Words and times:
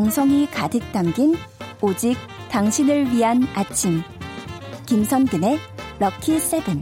정성이 0.00 0.46
가득 0.46 0.80
담긴 0.92 1.34
오직 1.82 2.16
당신을 2.50 3.12
위한 3.12 3.46
아침. 3.54 4.00
김선근의 4.86 5.58
럭키 5.98 6.38
세븐. 6.38 6.80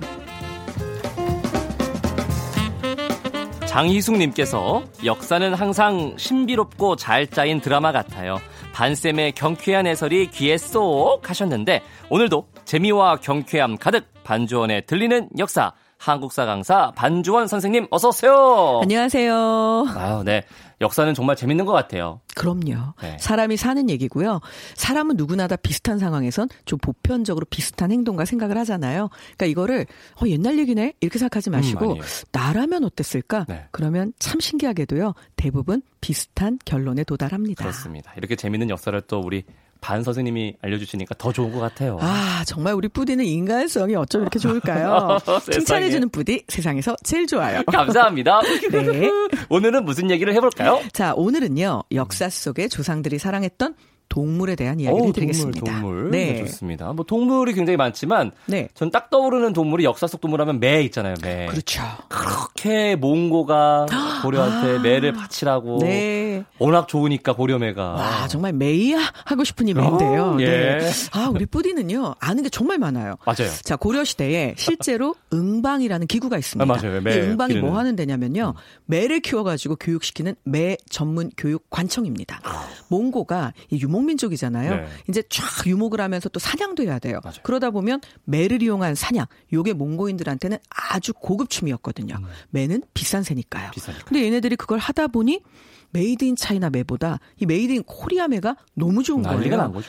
장희숙님께서 3.66 4.84
역사는 5.04 5.52
항상 5.52 6.15
신비롭고 6.16 6.94
잘 6.94 7.26
짜인 7.26 7.60
드라마 7.60 7.90
같아요. 7.90 8.38
반쌤의 8.72 9.32
경쾌한 9.32 9.88
해설이 9.88 10.30
귀에 10.30 10.56
쏙 10.56 11.28
하셨는데 11.28 11.82
오늘도 12.10 12.46
재미와 12.66 13.16
경쾌함 13.16 13.78
가득 13.78 14.06
반주원에 14.22 14.82
들리는 14.82 15.28
역사 15.38 15.72
한국사 15.98 16.46
강사 16.46 16.92
반주원 16.92 17.48
선생님 17.48 17.88
어서 17.91 18.10
오세요. 18.10 18.79
안녕하세요. 18.80 19.87
아유, 19.96 20.23
네. 20.24 20.45
역사는 20.80 21.14
정말 21.14 21.37
재밌는 21.37 21.64
것 21.64 21.73
같아요. 21.73 22.20
그럼요. 22.37 22.95
네. 23.02 23.16
사람이 23.18 23.56
사는 23.56 23.91
얘기고요. 23.91 24.41
사람은 24.74 25.16
누구나 25.16 25.48
다 25.48 25.56
비슷한 25.56 25.98
상황에선 25.98 26.48
좀 26.64 26.78
보편적으로 26.78 27.46
비슷한 27.51 27.91
행동과 27.91 28.24
생각을 28.24 28.56
하잖아요. 28.59 29.09
그러니까 29.37 29.46
이거를 29.46 29.87
어, 30.23 30.27
옛날 30.27 30.59
얘기네 30.59 30.95
이렇게 31.01 31.18
생각하지 31.18 31.51
마시고 31.51 31.84
아니에요. 31.91 32.04
나라면 32.32 32.84
어땠을까? 32.84 33.46
네. 33.48 33.66
그러면 33.73 34.12
참 34.18 34.41
신기하게도요. 34.41 35.14
대부분 35.37 35.82
비슷한 36.01 36.59
결론에 36.64 37.02
도달합니다. 37.04 37.65
그렇습니다. 37.65 38.12
이렇게 38.16 38.37
재밌는 38.37 38.70
역사를 38.70 39.01
또 39.02 39.20
우리 39.20 39.45
반 39.80 40.02
선생님이 40.02 40.56
알려주시니까 40.60 41.14
더 41.18 41.32
좋은 41.32 41.52
것 41.52 41.60
같아요. 41.60 41.98
아, 42.00 42.42
정말 42.46 42.74
우리 42.74 42.88
뿌디는 42.88 43.24
인간성이 43.24 43.95
어쩜 43.96 44.23
이렇게 44.23 44.38
좋을까요? 44.38 45.18
세상에. 45.41 45.51
칭찬해주는 45.51 46.09
뿌디 46.10 46.45
세상에서 46.48 46.96
제일 47.04 47.27
좋아요. 47.27 47.62
감사합니다. 47.70 48.41
네. 48.70 49.10
오늘은 49.48 49.85
무슨 49.85 50.10
얘기를 50.10 50.35
해볼까요? 50.35 50.80
자, 50.93 51.15
오늘은요, 51.15 51.85
역사 51.93 52.29
속에 52.29 52.68
조상들이 52.68 53.18
사랑했던 53.18 53.74
동물에 54.09 54.56
대한 54.56 54.80
이야기를 54.80 55.04
어우, 55.06 55.12
드리겠습니다. 55.12 55.60
동물, 55.60 55.80
동물. 55.82 56.10
네. 56.10 56.32
네. 56.32 56.38
좋습니다. 56.46 56.92
뭐 56.92 57.04
동물이 57.04 57.52
굉장히 57.52 57.76
많지만 57.76 58.32
네. 58.46 58.68
전 58.74 58.88
딱 58.90 59.10
떠오르는 59.10 59.52
동물이 59.52 59.84
역사 59.84 60.06
속 60.06 60.20
동물 60.23 60.40
하면 60.40 60.60
매 60.60 60.82
있잖아요. 60.84 61.14
매. 61.23 61.46
그렇죠. 61.46 61.82
그렇게 62.09 62.96
몽고가 62.96 63.84
고려한테 64.22 64.78
매를 64.78 65.12
바치라고 65.12 65.78
네. 65.82 66.42
워낙 66.58 66.88
좋으니까 66.88 67.34
고려매가. 67.34 67.82
와, 67.92 68.28
정말 68.28 68.54
메이야 68.54 68.98
하고 69.26 69.44
싶은 69.44 69.68
이름인데요. 69.68 70.22
어, 70.22 70.36
예. 70.40 70.46
네. 70.46 70.90
아, 71.12 71.28
우리 71.32 71.44
뿌디는요, 71.44 72.14
아는 72.18 72.42
게 72.42 72.48
정말 72.48 72.78
많아요. 72.78 73.16
맞아요. 73.26 73.50
자, 73.62 73.76
고려 73.76 74.04
시대에 74.04 74.54
실제로 74.56 75.14
응방이라는 75.34 76.06
기구가 76.06 76.38
있습니다. 76.38 76.64
아, 76.72 76.76
맞아요. 76.76 77.00
매 77.02 77.14
이 77.16 77.20
응방이 77.20 77.48
기르는. 77.54 77.68
뭐 77.68 77.78
하는 77.78 77.94
데냐면요. 77.94 78.54
매를 78.86 79.20
키워 79.20 79.42
가지고 79.44 79.76
교육시키는 79.76 80.34
매 80.44 80.76
전문 80.88 81.30
교육 81.36 81.68
관청입니다. 81.68 82.40
몽고가 82.88 83.52
이 83.70 83.78
유목 83.82 83.97
민족이잖아요. 84.06 84.77
네. 84.77 84.88
이제 85.08 85.22
쫙 85.28 85.66
유목을 85.66 86.00
하면서 86.00 86.28
또 86.28 86.38
사냥도 86.41 86.82
해야 86.82 86.98
돼요. 86.98 87.20
맞아요. 87.22 87.38
그러다 87.42 87.70
보면 87.70 88.00
매를 88.24 88.62
이용한 88.62 88.94
사냥, 88.94 89.27
요게 89.52 89.74
몽고인들한테는 89.74 90.58
아주 90.70 91.12
고급 91.12 91.50
취미였거든요. 91.50 92.16
매는 92.50 92.82
비싼 92.94 93.22
새니까요. 93.22 93.66
음. 93.66 93.70
비싸니까. 93.72 94.04
근데 94.04 94.24
얘네들이 94.24 94.56
그걸 94.56 94.78
하다 94.78 95.08
보니 95.08 95.42
made 95.91 96.24
in 96.24 96.36
China 96.36 96.70
매보다 96.70 97.19
이 97.36 97.47
made 97.46 97.72
in 97.72 97.82
Korea 97.84 98.28
매가 98.28 98.56
너무 98.75 99.03
좋은 99.03 99.22
거예요. 99.22 99.39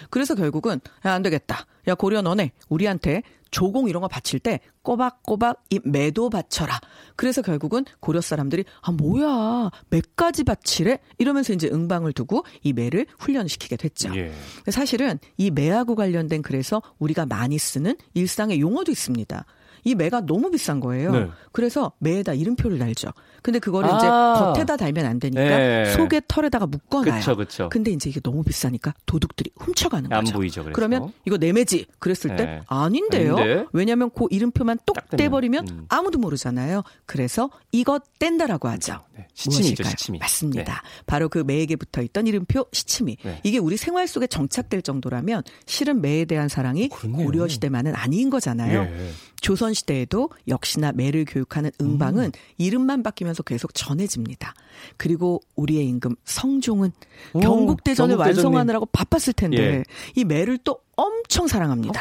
그래서 0.10 0.36
결국은 0.36 0.80
야, 1.06 1.14
안 1.14 1.22
되겠다. 1.22 1.66
야 1.88 1.96
고려 1.96 2.22
너네 2.22 2.52
우리한테 2.70 3.24
조공 3.52 3.90
이런 3.90 4.02
거 4.02 4.08
바칠 4.08 4.40
때 4.40 4.60
꼬박꼬박 4.84 5.64
이 5.72 5.80
매도 5.84 6.30
바쳐라. 6.30 6.80
그래서 7.16 7.42
결국은 7.42 7.84
고려 8.00 8.22
사람들이 8.22 8.64
아 8.82 8.92
뭐야 8.92 9.72
매까지 9.90 10.44
바치래 10.44 11.00
이러면서 11.18 11.54
이제 11.54 11.68
응방을 11.68 12.14
두고 12.14 12.44
이 12.62 12.74
매를 12.74 13.08
훈련시키게 13.18 13.76
됐죠. 13.76 14.16
예. 14.16 14.32
사실은 14.68 15.20
이 15.38 15.50
매하고 15.50 15.96
관련된 15.96 16.42
그래서 16.44 16.82
우리가 17.00 17.26
많이 17.26 17.58
쓰는 17.58 17.96
일상의 18.14 18.60
용어도 18.60 18.92
있습니다. 18.92 19.46
이 19.84 19.96
매가 19.96 20.22
너무 20.26 20.52
비싼 20.52 20.80
거예요. 20.80 21.12
네. 21.12 21.30
그래서 21.52 21.94
매에다 22.00 22.34
이름표를 22.34 22.80
달죠. 22.80 23.12
근데 23.42 23.60
그거를 23.60 23.90
아. 23.92 23.98
이제 23.98 24.08
겉에다 24.08 24.78
달면 24.78 25.06
안 25.06 25.20
되니까 25.20 25.42
네. 25.42 25.86
속에 25.94 26.22
털에다가 26.28 26.68
묶어놔요. 26.68 27.20
그쵸, 27.20 27.36
그쵸. 27.36 27.70
근데 27.70 27.92
이제 27.92 28.10
이게 28.10 28.20
너무 28.20 28.44
비싸니까 28.44 28.94
도둑들이 29.06 29.52
훔쳐가는 29.58 30.12
안 30.12 30.24
거죠. 30.24 30.36
보이죠, 30.38 30.64
그래서. 30.64 30.76
그러면 30.76 31.12
이거 31.26 31.38
내 31.38 31.52
매지 31.52 31.86
그랬을 32.00 32.36
때 32.36 32.46
네. 32.46 32.62
아닌데요. 32.68 33.36
아닌데? 33.38 33.66
왜냐하면 33.74 34.10
그 34.16 34.26
이름표만 34.30 34.80
똑. 34.86 34.98
떼버리면 35.10 35.68
음. 35.68 35.86
아무도 35.90 36.20
모르잖아요. 36.20 36.84
그래서 37.06 37.50
이거 37.72 38.00
뗀다라고 38.20 38.68
하죠. 38.70 39.02
네. 39.16 39.28
시침이죠? 39.34 39.84
시침이. 39.84 40.20
맞습니다. 40.20 40.84
바로 41.06 41.30
그 41.30 41.40
매에게 41.40 41.76
붙어 41.76 42.02
있던 42.02 42.28
이름표 42.28 42.68
시침이. 42.72 43.18
네. 43.24 43.40
이게 43.44 43.58
우리 43.58 43.78
생활 43.78 44.08
속에 44.08 44.28
정착될 44.28 44.82
정도라면 44.82 45.44
실은 45.66 46.02
매에 46.02 46.26
대한 46.26 46.48
사랑이 46.48 46.90
그렇네요. 46.90 47.26
고려 47.26 47.48
시대만은 47.48 47.96
아닌 47.96 48.30
거잖아요. 48.30 48.82
예. 48.82 49.12
조선 49.42 49.74
시대에도 49.74 50.30
역시나 50.48 50.92
매를 50.92 51.26
교육하는 51.26 51.72
응방은 51.82 52.26
음. 52.26 52.32
이름만 52.58 53.04
바뀌면 53.04 53.29
서 53.34 53.44
계속 53.44 53.74
전해집니다. 53.74 54.54
그리고 54.98 55.42
우리의 55.56 55.86
임금 55.88 56.16
성종은 56.26 56.92
오, 57.34 57.40
경국대전을 57.40 58.16
경국대전님. 58.16 58.20
완성하느라고 58.20 58.86
바빴을 58.88 59.34
텐데 59.36 59.58
예. 59.58 59.84
이 60.16 60.24
매를 60.24 60.58
또 60.64 60.80
엄청 60.96 61.48
사랑합니다. 61.48 62.00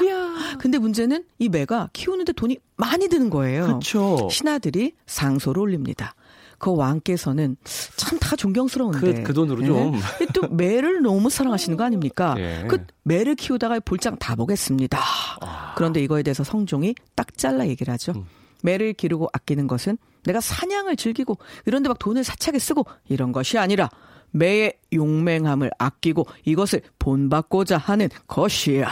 근데 0.58 0.78
문제는 0.78 1.24
이 1.38 1.48
매가 1.48 1.90
키우는데 1.92 2.32
돈이 2.32 2.58
많이 2.76 3.08
드는 3.08 3.30
거예요. 3.30 3.78
그쵸. 3.78 4.28
신하들이 4.30 4.92
상소를 5.06 5.60
올립니다. 5.62 6.14
그 6.58 6.74
왕께서는 6.74 7.56
참 7.96 8.18
다 8.18 8.34
존경스러운데 8.34 8.98
그- 9.14 9.22
그 9.22 9.32
돈으로 9.32 9.64
좀. 9.64 9.94
예? 10.20 10.26
또 10.34 10.48
매를 10.48 11.02
너무 11.02 11.30
사랑하시는 11.30 11.76
거 11.78 11.84
아닙니까? 11.84 12.34
예. 12.38 12.64
그 12.68 12.84
매를 13.04 13.36
키우다가 13.36 13.78
볼장 13.80 14.16
다 14.18 14.34
보겠습니다. 14.34 14.98
아. 15.40 15.74
그런데 15.76 16.02
이거에 16.02 16.24
대해서 16.24 16.42
성종이 16.42 16.96
딱 17.14 17.36
잘라 17.38 17.68
얘기를 17.68 17.92
하죠. 17.92 18.12
음. 18.16 18.24
매를 18.64 18.92
기르고 18.92 19.28
아끼는 19.32 19.68
것은 19.68 19.98
내가 20.28 20.40
사냥을 20.40 20.96
즐기고 20.96 21.38
이런데 21.66 21.88
막 21.88 21.98
돈을 21.98 22.22
사차게 22.22 22.58
쓰고 22.58 22.84
이런 23.08 23.32
것이 23.32 23.58
아니라 23.58 23.88
매의 24.30 24.74
용맹함을 24.92 25.70
아끼고 25.78 26.26
이것을 26.44 26.82
본받고자 26.98 27.78
하는 27.78 28.08
것이야. 28.26 28.88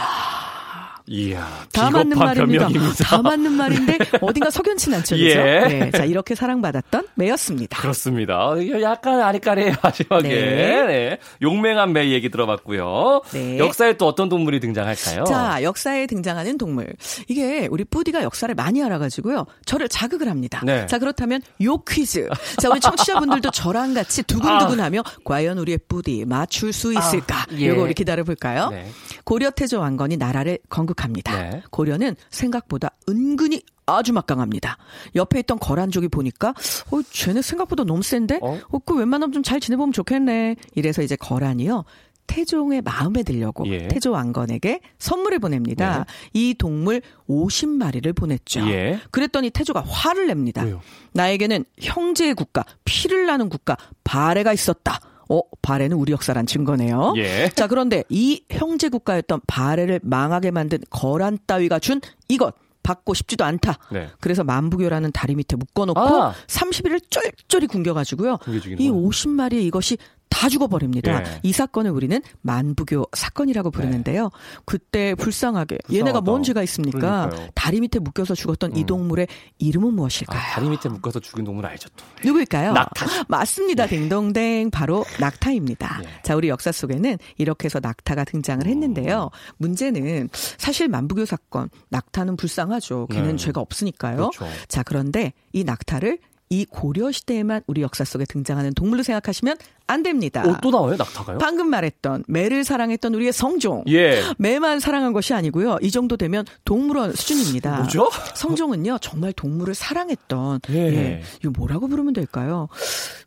이야. 1.09 1.65
다 1.71 1.89
맞는 1.89 2.17
말입니다. 2.17 2.65
변명입니다. 2.67 3.03
다 3.05 3.21
맞는 3.21 3.53
말인데 3.53 3.97
어딘가 4.19 4.49
석연치 4.49 4.93
않죠. 4.93 5.15
그죠? 5.15 5.25
예. 5.25 5.33
네, 5.67 5.91
자, 5.91 6.03
이렇게 6.03 6.35
사랑받았던 6.35 7.07
매였습니다. 7.15 7.79
그렇습니다. 7.81 8.51
약간 8.81 9.21
아리까리해요, 9.21 9.73
마지막에. 9.81 10.27
네. 10.27 10.85
네. 10.85 11.17
용맹한 11.41 11.93
매 11.93 12.09
얘기 12.11 12.29
들어봤고요. 12.29 13.21
네. 13.31 13.57
역사에 13.57 13.93
또 13.95 14.05
어떤 14.05 14.27
동물이 14.27 14.59
등장할까요? 14.59 15.23
자, 15.23 15.63
역사에 15.63 16.07
등장하는 16.07 16.57
동물. 16.57 16.87
이게 17.29 17.69
우리 17.71 17.85
뿌디가 17.85 18.23
역사를 18.23 18.53
많이 18.53 18.83
알아가지고요. 18.83 19.45
저를 19.65 19.87
자극을 19.87 20.27
합니다. 20.29 20.61
네. 20.65 20.85
자, 20.87 20.99
그렇다면 20.99 21.41
요 21.63 21.77
퀴즈. 21.87 22.27
자, 22.59 22.69
우리 22.69 22.81
청취자분들도 22.81 23.51
저랑 23.51 23.93
같이 23.93 24.23
두근두근하며 24.23 25.03
과연 25.23 25.57
우리의 25.57 25.79
뿌디 25.87 26.25
맞출 26.25 26.73
수 26.73 26.93
있을까? 26.93 27.37
아, 27.37 27.45
예. 27.57 27.69
요거 27.69 27.83
우리 27.83 27.93
기다려볼까요? 27.93 28.71
네. 28.71 28.89
고려 29.23 29.51
태조 29.51 29.79
왕건이 29.79 30.17
나라를 30.17 30.59
건국 30.69 30.96
합니다. 31.03 31.49
네. 31.49 31.61
고려는 31.71 32.15
생각보다 32.29 32.89
은근히 33.09 33.61
아주 33.85 34.11
막강합니다. 34.13 34.77
옆에 35.15 35.39
있던 35.39 35.59
거란족이 35.59 36.09
보니까 36.09 36.49
어 36.91 37.01
쟤네 37.09 37.41
생각보다 37.41 37.83
너무 37.85 38.03
센데? 38.03 38.39
어? 38.41 38.59
어, 38.69 38.79
그 38.79 38.95
웬만하면 38.95 39.31
좀 39.33 39.43
잘 39.43 39.59
지내보면 39.61 39.93
좋겠네. 39.93 40.55
이래서 40.75 41.01
이제 41.01 41.15
거란이요. 41.15 41.85
태종의 42.27 42.81
마음에 42.81 43.23
들려고 43.23 43.65
예. 43.67 43.87
태조 43.87 44.11
왕건에게 44.11 44.81
선물을 44.99 45.39
보냅니다. 45.39 45.99
네. 45.99 46.03
이 46.33 46.53
동물 46.53 47.01
50마리를 47.29 48.13
보냈죠. 48.13 48.67
예. 48.69 48.99
그랬더니 49.11 49.49
태조가 49.49 49.81
화를 49.87 50.27
냅니다. 50.27 50.63
왜요? 50.63 50.81
나에게는 51.13 51.63
형제의 51.79 52.33
국가, 52.33 52.65
피를 52.83 53.25
나는 53.27 53.47
국가 53.47 53.77
바레가 54.03 54.51
있었다. 54.51 54.99
어, 55.29 55.41
바레는 55.61 55.97
우리 55.97 56.11
역사란 56.11 56.45
증거네요. 56.45 57.13
예. 57.17 57.49
자, 57.49 57.67
그런데 57.67 58.03
이 58.09 58.43
형제 58.49 58.89
국가였던 58.89 59.41
바레를 59.47 59.99
망하게 60.03 60.51
만든 60.51 60.79
거란 60.89 61.37
따위가 61.45 61.79
준 61.79 62.01
이것 62.29 62.55
받고 62.83 63.13
싶지도 63.13 63.43
않다. 63.43 63.77
네. 63.91 64.09
그래서 64.21 64.45
만부교라는 64.45 65.11
다리 65.11 65.35
밑에 65.35 65.57
묶어놓고 65.57 65.99
아. 65.99 66.33
30일을 66.47 67.01
쫄쫄이 67.09 67.67
굶겨가지고 67.67 68.37
굶겨 68.37 68.59
죽이는 68.61 68.81
이 68.81 68.89
거야. 68.89 68.99
50마리의 69.01 69.63
이것이 69.63 69.97
다 70.29 70.49
죽어버립니다. 70.49 71.21
예. 71.21 71.39
이 71.43 71.51
사건을 71.51 71.91
우리는 71.91 72.21
만부교 72.41 73.05
사건이라고 73.13 73.71
부르는데요. 73.71 74.29
그때 74.65 75.15
불쌍하게 75.15 75.77
얘네가 75.91 76.21
뭔 76.21 76.43
죄가 76.43 76.63
있습니까? 76.63 77.27
그러니까요. 77.29 77.49
다리 77.55 77.81
밑에 77.81 77.99
묶여서 77.99 78.35
죽었던 78.35 78.75
이 78.75 78.81
음. 78.81 78.85
동물의 78.85 79.27
이름은 79.57 79.89
아, 79.89 79.91
무엇일까요? 79.91 80.41
다리 80.41 80.69
밑에 80.69 80.89
묶어서 80.89 81.19
죽인 81.19 81.45
동물 81.45 81.65
알죠, 81.65 81.89
또. 81.95 82.05
누구일까요? 82.23 82.73
낙타. 82.73 83.25
맞습니다. 83.27 83.87
딩동댕. 83.87 84.71
바로 84.71 85.05
낙타입니다. 85.19 86.01
예. 86.03 86.21
자, 86.23 86.35
우리 86.35 86.49
역사 86.49 86.71
속에는 86.71 87.17
이렇게 87.37 87.65
해서 87.65 87.79
낙타가 87.81 88.23
등장을 88.25 88.65
했는데요. 88.65 89.29
문제는 89.57 90.29
사실 90.57 90.87
만부교 90.87 91.25
사건, 91.25 91.69
낙타는 91.89 92.37
불쌍하죠. 92.37 93.07
걔는 93.11 93.31
네. 93.31 93.35
죄가 93.37 93.61
없으니까요. 93.61 94.29
그렇죠. 94.29 94.45
자, 94.67 94.83
그런데 94.83 95.33
이 95.53 95.63
낙타를 95.63 96.19
이 96.49 96.65
고려 96.65 97.11
시대에만 97.11 97.61
우리 97.67 97.81
역사 97.81 98.05
속에 98.05 98.25
등장하는 98.25 98.73
동물로 98.73 99.03
생각하시면 99.03 99.57
안 99.87 100.03
됩니다. 100.03 100.43
어, 100.45 100.57
또 100.61 100.69
나와요? 100.69 100.95
낙타가요? 100.97 101.37
방금 101.37 101.69
말했던 101.69 102.25
매를 102.27 102.63
사랑했던 102.63 103.13
우리의 103.15 103.31
성종. 103.31 103.85
예. 103.87 104.21
매만 104.37 104.79
사랑한 104.79 105.13
것이 105.13 105.33
아니고요. 105.33 105.77
이 105.81 105.91
정도 105.91 106.17
되면 106.17 106.45
동물원 106.65 107.13
수준입니다. 107.13 107.77
뭐죠? 107.77 108.09
성종은요, 108.35 108.97
정말 108.99 109.31
동물을 109.33 109.73
사랑했던. 109.73 110.59
예. 110.71 110.75
예. 110.77 111.21
이거 111.41 111.51
뭐라고 111.57 111.87
부르면 111.87 112.13
될까요? 112.13 112.67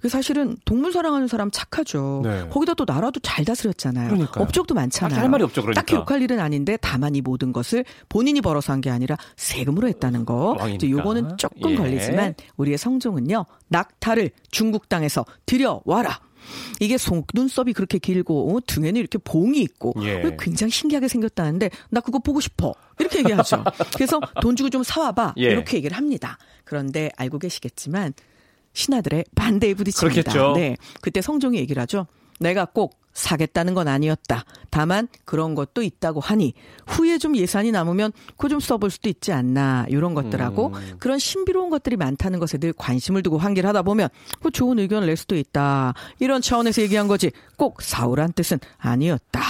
그 0.03 0.09
사실은 0.09 0.57
동물 0.65 0.93
사랑하는 0.93 1.29
사람 1.29 1.51
착하죠. 1.51 2.21
네. 2.25 2.47
거기다 2.51 2.75
또 2.75 2.85
나라도 2.87 3.21
잘 3.21 3.45
다스렸잖아요. 3.45 4.09
그러니까요. 4.09 4.43
업적도 4.45 4.75
많잖아요. 4.75 5.11
딱히 5.11 5.21
할 5.21 5.29
말이 5.31 5.45
없죠, 5.45 5.63
그러니까. 5.63 5.81
딱히 5.81 5.95
욕할 5.95 6.21
일은 6.23 6.41
아닌데 6.41 6.77
다만 6.81 7.15
이 7.15 7.21
모든 7.23 7.53
것을 7.53 7.85
본인이 8.09 8.41
벌어서 8.41 8.73
한 8.73 8.81
게 8.81 8.89
아니라 8.91 9.17
세금으로 9.37 9.89
했다는 9.89 10.25
거. 10.25 10.57
왕이니까. 10.59 10.69
이제 10.77 10.91
요거는 10.91 11.37
조금 11.37 11.73
예. 11.73 11.77
걸리지만 11.77 12.35
우리의 12.57 12.79
성종은요. 12.79 13.45
낙타를 13.69 14.31
중국 14.51 14.89
땅에서 14.89 15.25
들여와라. 15.47 16.21
이게 16.81 16.99
속눈썹이 16.99 17.73
그렇게 17.73 17.99
길고 17.99 18.57
어, 18.57 18.61
등에는 18.67 18.99
이렇게 18.99 19.19
봉이 19.19 19.61
있고 19.61 19.95
예. 20.03 20.23
어, 20.23 20.37
굉장히 20.39 20.71
신기하게 20.71 21.09
생겼다는데 21.09 21.71
나 21.91 22.01
그거 22.01 22.19
보고 22.19 22.41
싶어 22.41 22.75
이렇게 22.99 23.21
얘기하죠. 23.21 23.65
그래서 23.95 24.21
돈 24.41 24.57
주고 24.57 24.71
좀 24.71 24.83
사와봐 24.83 25.35
예. 25.39 25.43
이렇게 25.43 25.77
얘기를 25.77 25.97
합니다. 25.97 26.39
그런데 26.65 27.11
알고 27.17 27.39
계시겠지만 27.39 28.15
신하들의 28.73 29.25
반대에 29.35 29.75
부딪힙니다. 29.75 30.23
그렇겠죠. 30.33 30.53
네, 30.57 30.77
그때 31.01 31.21
성종이 31.21 31.59
얘기를 31.59 31.81
하죠. 31.83 32.07
내가 32.39 32.65
꼭 32.65 32.99
사겠다는 33.13 33.75
건 33.75 33.89
아니었다. 33.89 34.45
다만 34.71 35.09
그런 35.25 35.55
것도 35.55 35.83
있다고 35.83 36.21
하니 36.21 36.55
후에 36.87 37.19
좀 37.19 37.37
예산이 37.37 37.73
남으면 37.73 38.13
그거 38.37 38.49
좀 38.49 38.61
써볼 38.61 38.91
수도 38.91 39.09
있지 39.09 39.33
않나 39.33 39.87
이런 39.89 40.15
것들하고 40.15 40.69
음. 40.69 40.97
그런 40.99 41.19
신비로운 41.19 41.71
것들이 41.71 41.97
많다는 41.97 42.39
것에 42.39 42.59
늘 42.59 42.73
관심을 42.73 43.23
두고 43.23 43.39
환기를 43.39 43.69
하다 43.69 43.83
보면 43.83 44.09
그 44.43 44.51
좋은 44.51 44.79
의견을 44.79 45.07
낼 45.09 45.17
수도 45.17 45.37
있다. 45.37 45.95
이런 46.19 46.41
차원에서 46.41 46.83
얘기한 46.83 47.09
거지 47.09 47.31
꼭 47.57 47.83
사오란 47.83 48.33
뜻은 48.33 48.59
아니었다. 48.79 49.41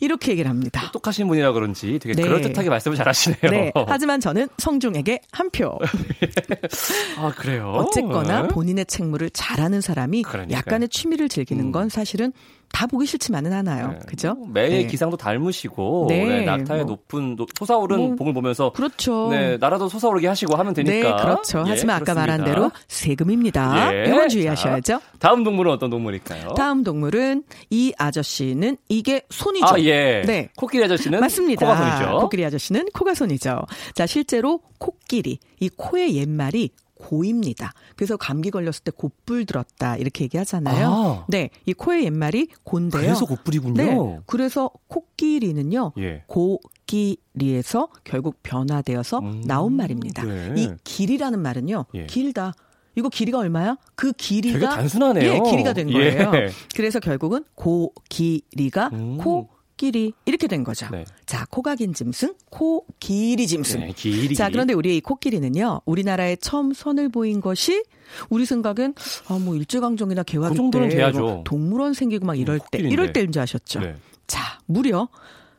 이렇게 0.00 0.32
얘기를 0.32 0.48
합니다. 0.48 0.80
똑똑하신 0.80 1.26
분이라 1.28 1.52
그런지 1.52 1.98
되게 1.98 2.14
네. 2.14 2.22
그럴듯하게 2.22 2.68
말씀을 2.68 2.96
잘하시네요. 2.96 3.50
네. 3.50 3.72
하지만 3.86 4.20
저는 4.20 4.48
성종에게 4.58 5.20
한 5.32 5.50
표. 5.50 5.78
아 7.18 7.32
그래요. 7.36 7.72
어쨌거나 7.74 8.42
네. 8.42 8.48
본인의 8.48 8.86
책무를 8.86 9.30
잘하는 9.30 9.80
사람이 9.80 10.22
그러니까요. 10.22 10.56
약간의 10.56 10.88
취미를 10.88 11.28
즐기는 11.28 11.64
음. 11.64 11.72
건 11.72 11.88
사실은 11.88 12.32
다 12.72 12.86
보기 12.86 13.06
싫지만은 13.06 13.52
않아요. 13.52 13.88
네. 13.92 13.98
그죠? 14.06 14.36
매의 14.52 14.70
네. 14.70 14.86
기상도 14.86 15.16
닮으시고 15.16 16.06
네. 16.08 16.24
네, 16.24 16.44
낙타의 16.44 16.84
뭐. 16.84 16.92
높은 16.92 17.34
노- 17.36 17.46
솟아오른 17.58 17.98
뭐, 17.98 18.14
봉을 18.16 18.34
보면서 18.34 18.70
그렇죠. 18.72 19.28
네 19.30 19.56
나라도 19.56 19.88
솟아오르게 19.88 20.26
하시고 20.28 20.54
하면 20.56 20.74
되니까. 20.74 21.16
네, 21.16 21.22
그렇죠. 21.22 21.64
예, 21.66 21.70
하지만 21.70 21.96
아까 21.96 22.14
말한 22.14 22.38
그렇습니다. 22.44 22.54
대로 22.54 22.70
세금입니다. 22.86 23.94
예. 23.94 24.04
이건 24.08 24.28
주의하셔야죠. 24.28 24.82
자, 24.82 25.00
다음 25.18 25.44
동물은 25.44 25.72
어떤 25.72 25.90
동물일까요? 25.90 26.54
다음 26.54 26.84
동물은 26.84 27.44
이 27.70 27.92
아저씨는 27.98 28.76
이게 28.88 29.22
손이죠. 29.30 29.66
아 29.66 29.78
예. 29.80 30.22
네. 30.26 30.48
코끼리 30.56 30.84
아저씨는 30.84 31.20
맞습니다. 31.20 31.66
코가 31.66 31.76
손이죠. 31.98 32.18
코끼리 32.20 32.44
아저씨는 32.44 32.86
코가 32.92 33.14
손이죠. 33.14 33.62
자, 33.94 34.06
실제로 34.06 34.60
코끼리, 34.78 35.38
이 35.60 35.68
코의 35.70 36.16
옛말이 36.16 36.70
고입니다. 36.98 37.72
그래서 37.96 38.16
감기 38.16 38.50
걸렸을 38.50 38.82
때 38.84 38.90
곧불 38.94 39.46
들었다 39.46 39.96
이렇게 39.96 40.24
얘기하잖아요. 40.24 40.88
아. 40.88 41.24
네, 41.28 41.50
이 41.66 41.72
코의 41.72 42.04
옛말이 42.04 42.48
고인데요. 42.64 43.02
그래서 43.02 43.26
곧불이군요. 43.26 43.74
네, 43.74 44.18
그래서 44.26 44.70
코끼리는요. 44.88 45.92
예. 45.98 46.24
고끼리에서 46.26 47.88
결국 48.04 48.42
변화되어서 48.42 49.18
음, 49.20 49.42
나온 49.46 49.74
말입니다. 49.74 50.24
네. 50.24 50.54
이 50.56 50.68
길이라는 50.84 51.40
말은요. 51.40 51.86
예. 51.94 52.06
길다. 52.06 52.52
이거 52.96 53.08
길이가 53.08 53.38
얼마야? 53.38 53.76
그 53.94 54.12
길이가 54.12 54.58
되게 54.58 54.66
단순하네요. 54.66 55.32
예, 55.32 55.50
길이가 55.50 55.72
된 55.72 55.92
거예요. 55.92 56.32
예. 56.34 56.50
그래서 56.74 56.98
결국은 56.98 57.44
고 57.54 57.92
길이가 58.08 58.90
음. 58.92 59.18
코 59.18 59.48
끼리 59.78 60.12
이렇게 60.26 60.46
된 60.46 60.62
거죠. 60.64 60.86
네. 60.92 61.06
자, 61.24 61.46
코가 61.48 61.76
긴 61.76 61.94
짐승, 61.94 62.34
코길이 62.50 63.46
짐승. 63.46 63.80
네, 63.80 63.92
길이. 63.96 64.34
자, 64.34 64.50
그런데 64.50 64.74
우리 64.74 64.98
이 64.98 65.00
코끼리는요, 65.00 65.80
우리나라에 65.86 66.36
처음 66.36 66.74
선을 66.74 67.08
보인 67.08 67.40
것이 67.40 67.82
우리 68.28 68.44
생각엔 68.44 68.94
아 69.28 69.38
뭐 69.38 69.54
일제강점기나 69.56 70.24
개화기 70.24 70.52
그 70.52 70.56
정도는 70.56 70.88
때 70.90 70.96
돼야죠. 70.96 71.20
뭐 71.20 71.42
동물원 71.44 71.94
생기고 71.94 72.26
막 72.26 72.34
이럴 72.38 72.56
음, 72.56 72.60
때. 72.70 72.78
이럴 72.80 73.12
때인 73.14 73.32
줄 73.32 73.40
아셨죠? 73.40 73.80
네. 73.80 73.96
자, 74.26 74.58
무려 74.66 75.08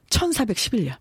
1411년. 0.10 0.96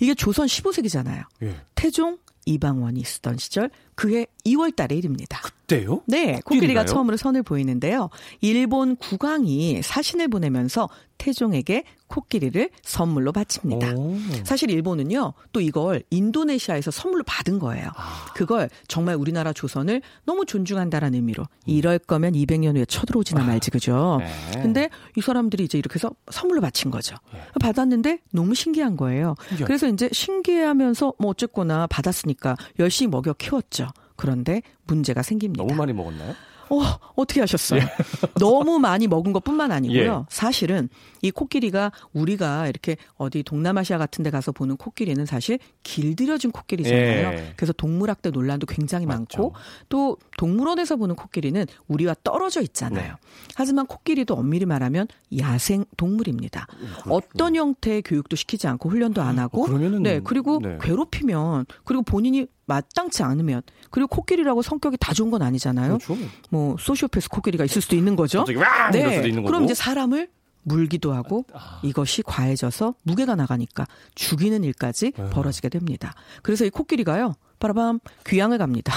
이게 0.00 0.14
조선 0.14 0.46
15세기잖아요. 0.46 1.22
예. 1.44 1.54
태종 1.74 2.18
이방원이 2.46 3.04
쓰던 3.04 3.38
시절 3.38 3.70
그해 3.98 4.26
2월 4.46 4.76
달의 4.76 4.96
일입니다. 4.96 5.40
그때요? 5.42 6.02
네, 6.06 6.40
코끼리가? 6.44 6.84
처음으로 6.84 7.16
선을 7.16 7.42
보이는데요. 7.42 8.10
일본 8.40 8.94
국왕이 8.94 9.82
사신을 9.82 10.28
보내면서 10.28 10.88
태종에게 11.18 11.82
코끼리를 12.06 12.70
선물로 12.82 13.32
바칩니다. 13.32 13.94
오. 13.96 14.16
사실 14.44 14.70
일본은요, 14.70 15.34
또 15.52 15.60
이걸 15.60 16.04
인도네시아에서 16.10 16.90
선물로 16.92 17.24
받은 17.24 17.58
거예요. 17.58 17.90
아. 17.96 18.32
그걸 18.34 18.70
정말 18.86 19.16
우리나라 19.16 19.52
조선을 19.52 20.00
너무 20.24 20.46
존중한다라는 20.46 21.16
의미로 21.16 21.44
이럴 21.66 21.98
거면 21.98 22.32
200년 22.32 22.76
후에 22.76 22.86
쳐들어오지나 22.86 23.42
말지, 23.42 23.70
그죠? 23.70 24.18
네. 24.20 24.62
근데 24.62 24.88
이 25.16 25.20
사람들이 25.20 25.64
이제 25.64 25.76
이렇게 25.76 25.96
해서 25.96 26.12
선물로 26.30 26.60
바친 26.60 26.90
거죠. 26.90 27.16
예. 27.34 27.40
받았는데 27.60 28.20
너무 28.32 28.54
신기한 28.54 28.96
거예요. 28.96 29.34
그래서 29.66 29.88
이제 29.88 30.08
신기해하면서 30.12 31.14
뭐 31.18 31.30
어쨌거나 31.30 31.88
받았으니까 31.88 32.56
열심히 32.78 33.10
먹여 33.10 33.34
키웠죠. 33.34 33.87
그런데 34.18 34.62
문제가 34.86 35.22
생깁니다. 35.22 35.64
너무 35.64 35.74
많이 35.74 35.94
먹었나요? 35.94 36.34
어, 36.70 36.82
어떻게 37.14 37.40
하셨어요? 37.40 37.80
너무 38.38 38.78
많이 38.78 39.06
먹은 39.06 39.32
것 39.32 39.42
뿐만 39.42 39.72
아니고요. 39.72 40.24
예. 40.24 40.26
사실은 40.28 40.88
이 41.22 41.30
코끼리가 41.30 41.92
우리가 42.12 42.68
이렇게 42.68 42.96
어디 43.16 43.42
동남아시아 43.42 43.96
같은 43.96 44.22
데 44.22 44.30
가서 44.30 44.52
보는 44.52 44.76
코끼리는 44.76 45.24
사실 45.24 45.58
길들여진 45.82 46.50
코끼리잖아요. 46.50 47.28
예. 47.28 47.52
그래서 47.56 47.72
동물학대 47.72 48.30
논란도 48.30 48.66
굉장히 48.66 49.06
맞죠. 49.06 49.18
많고 49.18 49.54
또 49.88 50.18
동물원에서 50.36 50.96
보는 50.96 51.14
코끼리는 51.14 51.64
우리와 51.86 52.14
떨어져 52.22 52.60
있잖아요. 52.60 53.12
네. 53.12 53.18
하지만 53.54 53.86
코끼리도 53.86 54.34
엄밀히 54.34 54.66
말하면 54.66 55.08
야생 55.38 55.84
동물입니다. 55.96 56.66
어떤 57.08 57.56
형태의 57.56 58.02
교육도 58.02 58.36
시키지 58.36 58.66
않고 58.66 58.90
훈련도 58.90 59.22
안 59.22 59.38
하고 59.38 59.62
어, 59.62 59.66
그러면은 59.66 60.02
네, 60.02 60.20
그리고 60.22 60.60
네. 60.62 60.76
괴롭히면 60.82 61.64
그리고 61.84 62.02
본인이 62.02 62.46
마땅치 62.68 63.22
않으면 63.22 63.62
그리고 63.90 64.06
코끼리라고 64.08 64.62
성격이 64.62 64.98
다 65.00 65.12
좋은 65.14 65.30
건 65.30 65.42
아니잖아요. 65.42 65.98
그렇죠. 65.98 66.16
뭐 66.50 66.76
소시오패스 66.78 67.28
코끼리가 67.30 67.64
있을 67.64 67.82
수도 67.82 67.96
있는 67.96 68.14
거죠. 68.14 68.44
이럴 68.48 69.14
수도 69.14 69.28
있는. 69.28 69.44
그럼 69.44 69.64
이제 69.64 69.74
사람을 69.74 70.28
물기도 70.64 71.14
하고 71.14 71.44
아. 71.54 71.80
이것이 71.82 72.22
과해져서 72.22 72.94
무게가 73.02 73.34
나가니까 73.36 73.86
죽이는 74.14 74.64
일까지 74.64 75.12
네. 75.12 75.30
벌어지게 75.30 75.70
됩니다. 75.70 76.14
그래서 76.42 76.66
이 76.66 76.70
코끼리가요. 76.70 77.34
바라밤 77.58 77.98
귀양을 78.26 78.58
갑니다. 78.58 78.92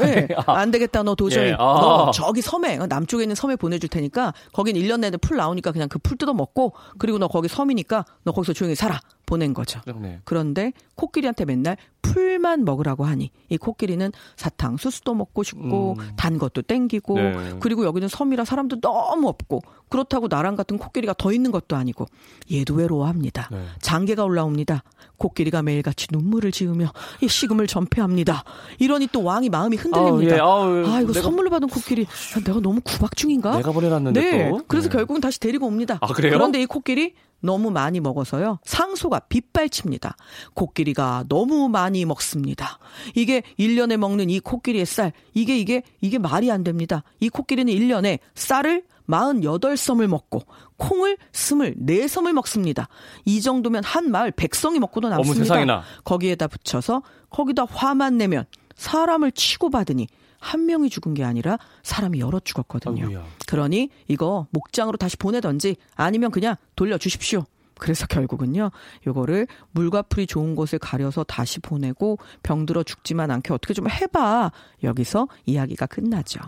네, 0.00 0.26
안 0.46 0.72
되겠다. 0.72 1.04
너 1.04 1.14
도저히 1.14 1.50
예, 1.50 1.52
아. 1.52 1.56
너 1.56 2.10
저기 2.12 2.42
섬에 2.42 2.78
남쪽에 2.78 3.22
있는 3.24 3.36
섬에 3.36 3.54
보내줄 3.54 3.88
테니까 3.90 4.32
거긴 4.52 4.74
1년 4.76 4.98
내내 5.00 5.18
풀 5.18 5.36
나오니까 5.36 5.70
그냥 5.70 5.88
그 5.88 5.98
풀 6.00 6.16
뜯어 6.16 6.32
먹고 6.34 6.72
그리고 6.98 7.18
너 7.18 7.28
거기 7.28 7.46
섬이니까 7.46 8.04
너 8.24 8.32
거기서 8.32 8.54
조용히 8.54 8.74
살아 8.74 8.98
보낸 9.24 9.54
거죠. 9.54 9.80
네. 10.00 10.20
그런데 10.24 10.72
코끼리한테 10.96 11.44
맨날 11.44 11.76
풀만 12.16 12.64
먹으라고 12.64 13.04
하니 13.04 13.30
이 13.50 13.58
코끼리는 13.58 14.10
사탕 14.36 14.78
수수도 14.78 15.12
먹고 15.12 15.42
싶고 15.42 15.96
음. 15.98 16.12
단 16.16 16.38
것도 16.38 16.62
땡기고 16.62 17.14
네. 17.14 17.56
그리고 17.60 17.84
여기는 17.84 18.08
섬이라 18.08 18.46
사람도 18.46 18.80
너무 18.80 19.28
없고 19.28 19.60
그렇다고 19.90 20.26
나랑 20.26 20.56
같은 20.56 20.78
코끼리가 20.78 21.12
더 21.18 21.30
있는 21.30 21.50
것도 21.50 21.76
아니고 21.76 22.06
얘도 22.50 22.74
외로워합니다. 22.74 23.50
네. 23.52 23.66
장계가 23.82 24.24
올라옵니다. 24.24 24.82
코끼리가 25.18 25.62
매일같이 25.62 26.06
눈물을 26.12 26.52
지으며 26.52 26.92
이 27.20 27.28
식음을 27.28 27.66
전폐합니다. 27.66 28.44
이러니 28.78 29.08
또 29.12 29.22
왕이 29.24 29.48
마음이 29.48 29.76
흔들립니다. 29.76 30.36
아우, 30.42 30.76
예, 30.78 30.84
아우, 30.86 30.94
아 30.94 31.00
이거 31.00 31.12
내가- 31.12 31.22
선물로 31.22 31.50
받은 31.50 31.68
코끼리 31.68 32.06
아, 32.36 32.40
내가 32.40 32.60
너무 32.60 32.80
구박 32.82 33.16
중인가? 33.16 33.56
내가 33.56 33.72
보내놨는데 33.72 34.20
네. 34.20 34.50
또. 34.50 34.60
그래서 34.68 34.88
네. 34.88 34.92
결국은 34.96 35.20
다시 35.20 35.40
데리고 35.40 35.66
옵니다. 35.66 35.98
아, 36.00 36.06
그래요? 36.08 36.32
그런데 36.34 36.60
이 36.60 36.66
코끼리 36.66 37.14
너무 37.40 37.70
많이 37.70 38.00
먹어서요. 38.00 38.58
상소가 38.64 39.20
빗발칩니다. 39.20 40.16
코끼리가 40.54 41.24
너무 41.28 41.68
많이 41.68 42.04
먹습니다. 42.04 42.78
이게 43.14 43.42
1년에 43.58 43.96
먹는 43.98 44.30
이 44.30 44.40
코끼리의 44.40 44.86
쌀, 44.86 45.12
이게 45.34 45.58
이게 45.58 45.82
이게 46.00 46.18
말이 46.18 46.50
안 46.50 46.64
됩니다. 46.64 47.02
이 47.20 47.28
코끼리는 47.28 47.72
1년에 47.72 48.18
쌀을 48.34 48.84
48섬을 49.08 50.06
먹고 50.06 50.42
콩을 50.76 51.16
24섬을 51.32 52.32
먹습니다. 52.32 52.88
이 53.24 53.40
정도면 53.40 53.84
한 53.84 54.10
마을 54.10 54.30
백성이 54.30 54.78
먹고도 54.78 55.08
어머, 55.08 55.16
남습니다. 55.16 55.82
거기에다 56.04 56.48
붙여서 56.48 57.02
거기다 57.30 57.64
화만 57.64 58.18
내면 58.18 58.44
사람을 58.74 59.32
치고 59.32 59.70
받으니 59.70 60.06
한 60.38 60.66
명이 60.66 60.90
죽은 60.90 61.14
게 61.14 61.24
아니라 61.24 61.58
사람이 61.82 62.20
여러 62.20 62.38
죽었거든요. 62.40 63.06
아이고야. 63.06 63.24
그러니 63.46 63.90
이거 64.08 64.46
목장으로 64.50 64.96
다시 64.96 65.16
보내던지 65.16 65.76
아니면 65.94 66.30
그냥 66.30 66.56
돌려주십시오. 66.76 67.44
그래서 67.78 68.06
결국은요, 68.08 68.70
요거를 69.06 69.46
물과 69.72 70.02
풀이 70.02 70.26
좋은 70.26 70.54
곳에 70.54 70.78
가려서 70.78 71.24
다시 71.24 71.60
보내고 71.60 72.18
병들어 72.42 72.82
죽지만 72.82 73.30
않게 73.30 73.52
어떻게 73.52 73.74
좀 73.74 73.88
해봐. 73.90 74.52
여기서 74.82 75.28
이야기가 75.44 75.86
끝나죠. 75.86 76.40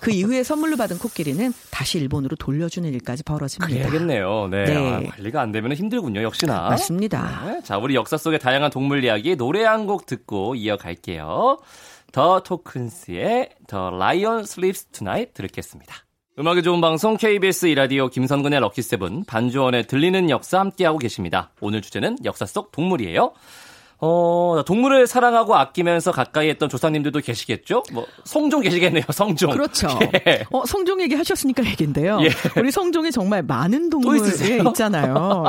그 0.00 0.10
이후에 0.10 0.42
선물로 0.42 0.76
받은 0.76 0.98
코끼리는 0.98 1.52
다시 1.70 1.98
일본으로 1.98 2.36
돌려주는 2.36 2.90
일까지 2.94 3.22
벌어집니다. 3.22 3.72
그래야겠네요. 3.74 4.48
네. 4.48 4.64
네. 4.64 5.08
아, 5.08 5.10
관리가 5.16 5.40
안 5.40 5.52
되면 5.52 5.72
힘들군요. 5.72 6.22
역시나. 6.22 6.68
맞습니다. 6.70 7.42
네. 7.44 7.62
자, 7.62 7.78
우리 7.78 7.94
역사 7.94 8.16
속의 8.16 8.38
다양한 8.38 8.70
동물 8.70 9.04
이야기 9.04 9.36
노래 9.36 9.64
한 9.64 9.82
곡 9.82 10.06
듣고 10.06 10.54
이어갈게요. 10.54 11.58
더 12.12 12.40
토큰스의 12.44 13.50
The 13.66 13.84
Lion 13.94 14.40
Sleeps 14.40 14.84
Tonight 14.92 15.32
들을겠습니다. 15.34 15.94
음악이 16.38 16.62
좋은 16.62 16.80
방송 16.80 17.18
KBS 17.18 17.66
이라디오 17.66 18.08
김선근의 18.08 18.58
럭키세븐 18.60 19.24
반주원의 19.26 19.86
들리는 19.86 20.30
역사 20.30 20.60
함께하고 20.60 20.96
계십니다. 20.96 21.50
오늘 21.60 21.82
주제는 21.82 22.16
역사 22.24 22.46
속 22.46 22.72
동물이에요. 22.72 23.34
어, 24.04 24.62
동물을 24.66 25.06
사랑하고 25.06 25.54
아끼면서 25.54 26.10
가까이 26.10 26.48
했던 26.48 26.68
조상님들도 26.68 27.20
계시겠죠? 27.20 27.84
뭐, 27.92 28.04
성종 28.24 28.62
계시겠네요, 28.62 29.04
성종. 29.12 29.52
그렇죠. 29.52 29.86
예. 30.26 30.44
어, 30.50 30.66
성종 30.66 31.00
얘기 31.02 31.14
하셨으니까 31.14 31.64
얘긴데요. 31.64 32.18
예. 32.22 32.30
우리 32.60 32.72
성종이 32.72 33.12
정말 33.12 33.42
많은 33.42 33.90
동물이 33.90 34.20
있으세요? 34.20 34.64
있잖아요. 34.68 35.44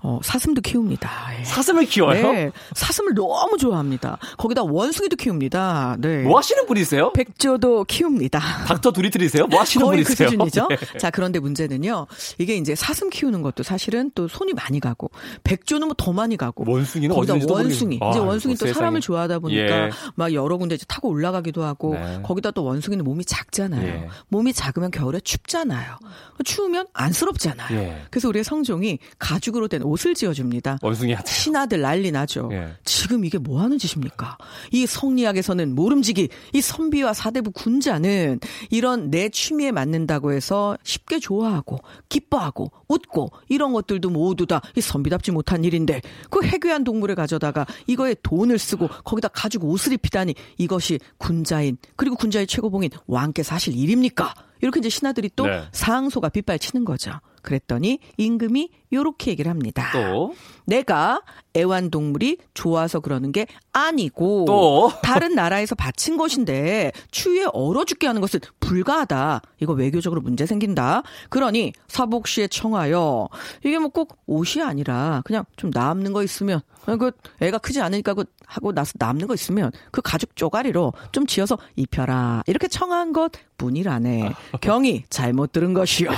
어, 0.00 0.20
사슴도 0.22 0.62
키웁니다. 0.62 1.10
예. 1.40 1.44
사슴을 1.44 1.84
키워요? 1.84 2.32
네, 2.32 2.50
사슴을 2.74 3.14
너무 3.14 3.58
좋아합니다. 3.58 4.16
거기다 4.38 4.62
원숭이도 4.62 5.16
키웁니다. 5.16 5.96
네. 5.98 6.22
뭐 6.22 6.38
하시는 6.38 6.64
분이세요? 6.66 7.12
백조도 7.12 7.84
키웁니다. 7.84 8.40
닥터 8.68 8.90
두리틀이세요? 8.92 9.48
뭐 9.48 9.60
하시는 9.60 9.84
거의 9.84 10.02
그 10.02 10.14
분이세요? 10.14 10.28
수준이죠. 10.30 10.68
네. 10.68 10.76
자, 10.98 11.10
그런데 11.10 11.40
문제는요. 11.40 12.06
이게 12.38 12.56
이제 12.56 12.74
사슴 12.74 13.10
키우는 13.10 13.42
것도 13.42 13.62
사실은 13.62 14.10
또 14.14 14.28
손이 14.28 14.54
많이 14.54 14.80
가고 14.80 15.10
백조는 15.44 15.88
뭐 15.88 15.94
더 15.96 16.12
많이 16.12 16.36
가고 16.36 16.64
원숭이는 16.70 17.14
어딘지도 17.16 17.54
원숭이. 17.66 17.98
모르겠네. 17.98 18.10
이제 18.10 18.18
원숭이 18.18 18.54
또 18.54 18.66
세상에. 18.66 18.74
사람을 18.74 19.00
좋아하다 19.00 19.38
보니까 19.40 19.86
예. 19.86 19.90
막 20.14 20.32
여러 20.32 20.56
군데 20.56 20.74
이제 20.74 20.84
타고 20.88 21.08
올라가기도 21.08 21.62
하고 21.64 21.94
네. 21.94 22.20
거기다 22.22 22.50
또 22.50 22.64
원숭이는 22.64 23.04
몸이 23.04 23.24
작잖아요. 23.24 23.86
예. 23.86 24.08
몸이 24.28 24.52
작으면 24.52 24.90
겨울에 24.90 25.20
춥잖아요. 25.20 25.96
추우면 26.44 26.86
안쓰럽잖아요. 26.92 27.78
예. 27.78 28.02
그래서 28.10 28.28
우리의 28.28 28.44
성종이 28.44 28.98
가죽으로 29.18 29.68
된 29.68 29.82
옷을 29.82 30.14
지어줍니다. 30.14 30.78
원숭이한테. 30.82 31.30
신하들 31.30 31.80
난리 31.80 32.10
나죠. 32.10 32.48
예. 32.52 32.74
지금 32.84 33.24
이게 33.24 33.38
뭐 33.38 33.60
하는 33.62 33.78
짓입니까? 33.78 34.36
이 34.72 34.86
성리학에서는 34.86 35.74
모름지기, 35.74 36.28
이 36.52 36.60
선비와 36.60 37.14
사대부 37.14 37.52
군자는 37.52 38.40
이런 38.70 39.10
내 39.10 39.28
취미에 39.28 39.70
맞는다고 39.72 40.32
해서 40.32 40.76
쉽게 40.82 41.18
좋아하고, 41.18 41.78
기뻐하고, 42.08 42.70
웃고, 42.88 43.30
이런 43.48 43.72
것들도 43.72 44.10
모두 44.10 44.46
다 44.46 44.60
이 44.76 44.80
선비답지 44.80 45.30
못한 45.32 45.64
일인데, 45.64 46.02
그 46.28 46.44
해괴한 46.44 46.84
동물을 46.84 47.14
가져다가 47.14 47.55
이거에 47.86 48.16
돈을 48.22 48.58
쓰고, 48.58 48.88
거기다 48.88 49.28
가지고 49.28 49.68
옷을 49.68 49.92
입히다니, 49.92 50.34
이것이 50.58 50.98
군자인, 51.16 51.78
그리고 51.94 52.16
군자의 52.16 52.46
최고봉인 52.46 52.90
왕께서 53.06 53.54
하실 53.54 53.76
일입니까? 53.76 54.34
이렇게 54.60 54.80
이제 54.80 54.88
신하들이 54.88 55.30
또 55.36 55.46
네. 55.46 55.62
상소가 55.72 56.28
빗발치는 56.28 56.84
거죠. 56.84 57.12
그랬더니 57.42 58.00
임금이 58.16 58.70
요렇게 58.92 59.30
얘기를 59.32 59.50
합니다. 59.50 59.90
또. 59.92 60.34
내가 60.66 61.22
애완동물이 61.56 62.38
좋아서 62.54 63.00
그러는 63.00 63.32
게 63.32 63.46
아니고 63.72 64.44
또? 64.46 64.92
다른 65.02 65.34
나라에서 65.34 65.74
바친 65.74 66.16
것인데 66.16 66.92
추위에 67.10 67.46
얼어 67.52 67.84
죽게 67.84 68.06
하는 68.06 68.20
것은 68.20 68.40
불가하다. 68.60 69.40
이거 69.60 69.72
외교적으로 69.72 70.20
문제 70.20 70.44
생긴다. 70.46 71.02
그러니 71.30 71.72
사복 71.88 72.26
시에 72.28 72.46
청하여 72.48 73.28
이게 73.64 73.78
뭐 73.78 73.88
꼭 73.96 74.18
옷이 74.26 74.62
아니라 74.62 75.22
그냥 75.24 75.44
좀 75.56 75.70
남는 75.72 76.12
거 76.12 76.22
있으면 76.22 76.60
그 76.84 77.10
애가 77.40 77.58
크지 77.58 77.80
않으니까 77.80 78.12
그 78.14 78.24
하고 78.46 78.72
나서 78.72 78.92
남는 78.98 79.26
거 79.26 79.32
있으면 79.34 79.72
그 79.90 80.02
가죽 80.02 80.36
쪼가리로 80.36 80.92
좀 81.12 81.26
지어서 81.26 81.56
입혀라. 81.76 82.42
이렇게 82.46 82.68
청한 82.68 83.12
것 83.14 83.32
뿐이라네. 83.56 84.32
경이 84.60 85.04
잘못 85.08 85.52
들은 85.52 85.72
것이요. 85.72 86.10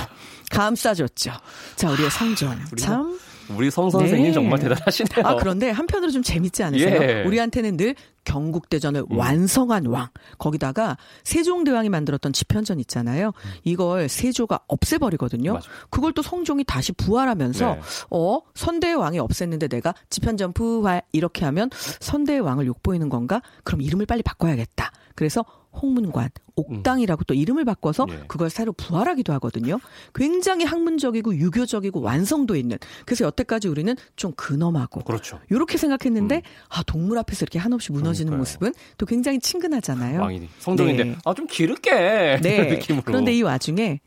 감싸줬죠. 0.51 1.31
자, 1.75 1.89
우리의 1.91 2.09
성 2.11 2.35
종. 2.77 2.85
참 2.85 3.19
우리 3.55 3.71
성 3.71 3.89
선생님 3.89 4.27
네. 4.27 4.31
정말 4.33 4.59
대단하시네요. 4.59 5.25
아, 5.25 5.35
그런데 5.35 5.69
한편으로 5.71 6.11
좀 6.11 6.21
재밌지 6.21 6.63
않으세요? 6.63 7.01
예. 7.01 7.21
음. 7.21 7.27
우리한테는 7.27 7.77
늘 7.77 7.95
경국대전을 8.25 9.05
완성한 9.09 9.87
왕. 9.87 10.09
거기다가 10.37 10.97
세종대왕이 11.23 11.89
만들었던 11.89 12.31
지편전 12.31 12.79
있잖아요. 12.81 13.31
이걸 13.63 14.07
세조가 14.07 14.59
없애버리거든요. 14.67 15.53
맞아요. 15.53 15.63
그걸 15.89 16.13
또 16.13 16.21
성종이 16.21 16.63
다시 16.63 16.91
부활하면서 16.91 17.73
네. 17.75 17.81
어 18.11 18.39
선대의 18.53 18.95
왕이 18.95 19.17
없앴는데 19.19 19.69
내가 19.69 19.95
지편전 20.09 20.53
부활 20.53 21.01
이렇게 21.11 21.45
하면 21.45 21.69
선대의 21.99 22.41
왕을 22.41 22.67
욕보이는 22.67 23.09
건가? 23.09 23.41
그럼 23.63 23.81
이름을 23.81 24.05
빨리 24.05 24.21
바꿔야겠다. 24.21 24.91
그래서 25.15 25.43
홍문관, 25.71 26.29
옥당이라고 26.55 27.23
또 27.25 27.33
이름을 27.33 27.63
바꿔서 27.65 28.05
예. 28.09 28.23
그걸 28.27 28.49
새로 28.49 28.73
부활하기도 28.73 29.31
하거든요. 29.33 29.79
굉장히 30.15 30.65
학문적이고 30.65 31.35
유교적이고 31.35 32.01
완성도 32.01 32.55
있는. 32.55 32.77
그래서 33.05 33.25
여태까지 33.25 33.67
우리는 33.67 33.95
좀 34.15 34.33
근엄하고 34.33 35.01
그렇죠. 35.01 35.39
이렇게 35.49 35.77
생각했는데 35.77 36.41
아 36.69 36.83
동물 36.83 37.17
앞에서 37.19 37.43
이렇게 37.43 37.59
한없이 37.59 37.91
무너지는 37.91 38.33
음. 38.33 38.37
그러니까요. 38.37 38.39
모습은 38.39 38.73
또 38.97 39.05
굉장히 39.05 39.39
친근하잖아요. 39.39 40.21
왕이 40.21 40.49
성종인데 40.59 41.03
네. 41.03 41.15
아좀 41.25 41.47
기를게 41.47 41.91
네. 42.41 42.71
느낌으로. 42.71 43.03
그런데 43.05 43.33
이 43.33 43.41
와중에 43.41 43.99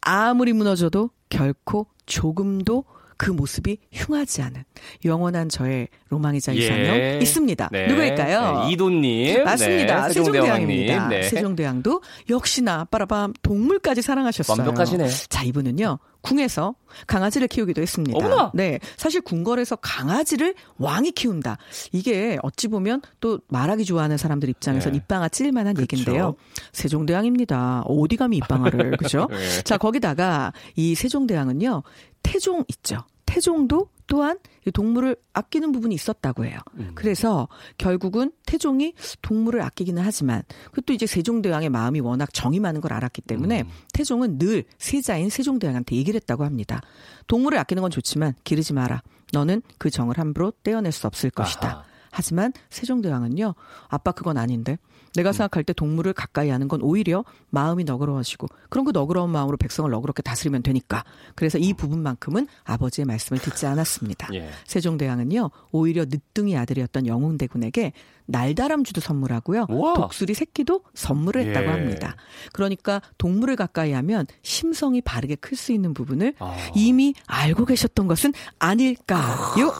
아무리 0.00 0.52
무너져도 0.52 1.10
결코 1.28 1.86
조금도 2.06 2.84
그 3.20 3.30
모습이 3.30 3.76
흉하지 3.92 4.40
않은 4.40 4.64
영원한 5.04 5.50
저의 5.50 5.88
로망이자 6.08 6.52
이상형 6.52 6.96
예. 6.96 7.18
있습니다. 7.20 7.68
네. 7.70 7.86
누구일까요? 7.88 8.64
네, 8.64 8.72
이도님. 8.72 9.44
맞습니다. 9.44 10.06
네, 10.06 10.12
세종대왕입니다. 10.14 11.08
네. 11.08 11.22
세종대왕도 11.24 12.00
역시나 12.30 12.86
빠라밤 12.86 13.34
동물까지 13.42 14.00
사랑하셨어요. 14.00 14.56
완벽하시네. 14.56 15.06
자, 15.28 15.44
이분은요. 15.44 15.98
궁에서 16.22 16.74
강아지를 17.06 17.48
키우기도 17.48 17.80
했습니다. 17.80 18.16
어머나! 18.16 18.50
네. 18.54 18.78
사실 18.96 19.20
궁궐에서 19.20 19.76
강아지를 19.76 20.54
왕이 20.78 21.12
키운다. 21.12 21.56
이게 21.92 22.38
어찌 22.42 22.68
보면 22.68 23.02
또 23.20 23.40
말하기 23.48 23.84
좋아하는 23.84 24.16
사람들 24.16 24.48
입장에서 24.48 24.90
네. 24.90 24.96
입방아 24.98 25.28
찔 25.28 25.50
만한 25.52 25.74
그쵸. 25.74 25.82
얘기인데요. 25.82 26.34
세종대왕입니다. 26.72 27.84
어디 27.86 28.16
감히 28.16 28.36
입방아를. 28.38 28.96
그죠? 28.98 29.28
네. 29.32 29.62
자, 29.62 29.78
거기다가 29.78 30.52
이 30.76 30.94
세종대왕은요. 30.94 31.82
태종 32.22 32.64
있죠. 32.68 33.04
태종도 33.26 33.88
또한 34.06 34.38
이 34.66 34.72
동물을 34.72 35.14
아끼는 35.32 35.70
부분이 35.70 35.94
있었다고 35.94 36.44
해요. 36.44 36.58
음. 36.74 36.90
그래서 36.96 37.46
결국은 37.78 38.32
태종이 38.44 38.92
동물을 39.22 39.62
아끼기는 39.62 40.02
하지만 40.02 40.42
그것도 40.66 40.92
이제 40.92 41.06
세종대왕의 41.06 41.70
마음이 41.70 42.00
워낙 42.00 42.34
정이 42.34 42.58
많은 42.58 42.80
걸 42.80 42.92
알았기 42.92 43.22
때문에 43.22 43.62
음. 43.62 43.68
태종은 43.94 44.38
늘 44.38 44.64
세자인 44.78 45.30
세종대왕한테 45.30 45.94
얘기를 45.94 46.18
했다고 46.20 46.44
합니다. 46.44 46.80
동물을 47.28 47.56
아끼는 47.58 47.82
건 47.82 47.92
좋지만 47.92 48.34
기르지 48.42 48.72
마라. 48.72 49.02
너는 49.32 49.62
그 49.78 49.90
정을 49.90 50.18
함부로 50.18 50.52
떼어낼 50.64 50.90
수 50.90 51.06
없을 51.06 51.30
것이다. 51.30 51.68
아하. 51.68 51.89
하지만 52.10 52.52
세종대왕은요, 52.70 53.54
아빠 53.88 54.12
그건 54.12 54.36
아닌데. 54.38 54.78
내가 55.16 55.32
생각할 55.32 55.64
때 55.64 55.72
동물을 55.72 56.12
가까이 56.12 56.50
하는 56.50 56.68
건 56.68 56.82
오히려 56.82 57.24
마음이 57.48 57.82
너그러워지고 57.82 58.46
그런 58.68 58.84
그 58.84 58.92
너그러운 58.92 59.30
마음으로 59.30 59.56
백성을 59.56 59.90
너그럽게 59.90 60.22
다스리면 60.22 60.62
되니까. 60.62 61.02
그래서 61.34 61.58
이 61.58 61.74
부분만큼은 61.74 62.46
아버지의 62.62 63.06
말씀을 63.06 63.40
듣지 63.40 63.66
않았습니다. 63.66 64.28
예. 64.34 64.48
세종대왕은요, 64.66 65.50
오히려 65.72 66.04
늦둥이 66.04 66.56
아들이었던 66.56 67.08
영웅대군에게 67.08 67.92
날다람쥐도 68.26 69.00
선물하고요. 69.00 69.66
우와. 69.68 69.94
독수리 69.94 70.34
새끼도 70.34 70.82
선물을 70.94 71.46
했다고 71.46 71.66
예. 71.66 71.70
합니다. 71.70 72.14
그러니까 72.52 73.02
동물을 73.18 73.56
가까이 73.56 73.90
하면 73.90 74.26
심성이 74.42 75.00
바르게 75.00 75.34
클 75.36 75.56
수 75.60 75.72
있는 75.72 75.92
부분을 75.92 76.34
아. 76.38 76.56
이미 76.76 77.12
알고 77.26 77.64
계셨던 77.66 78.06
것은 78.06 78.32
아닐까요? 78.60 79.72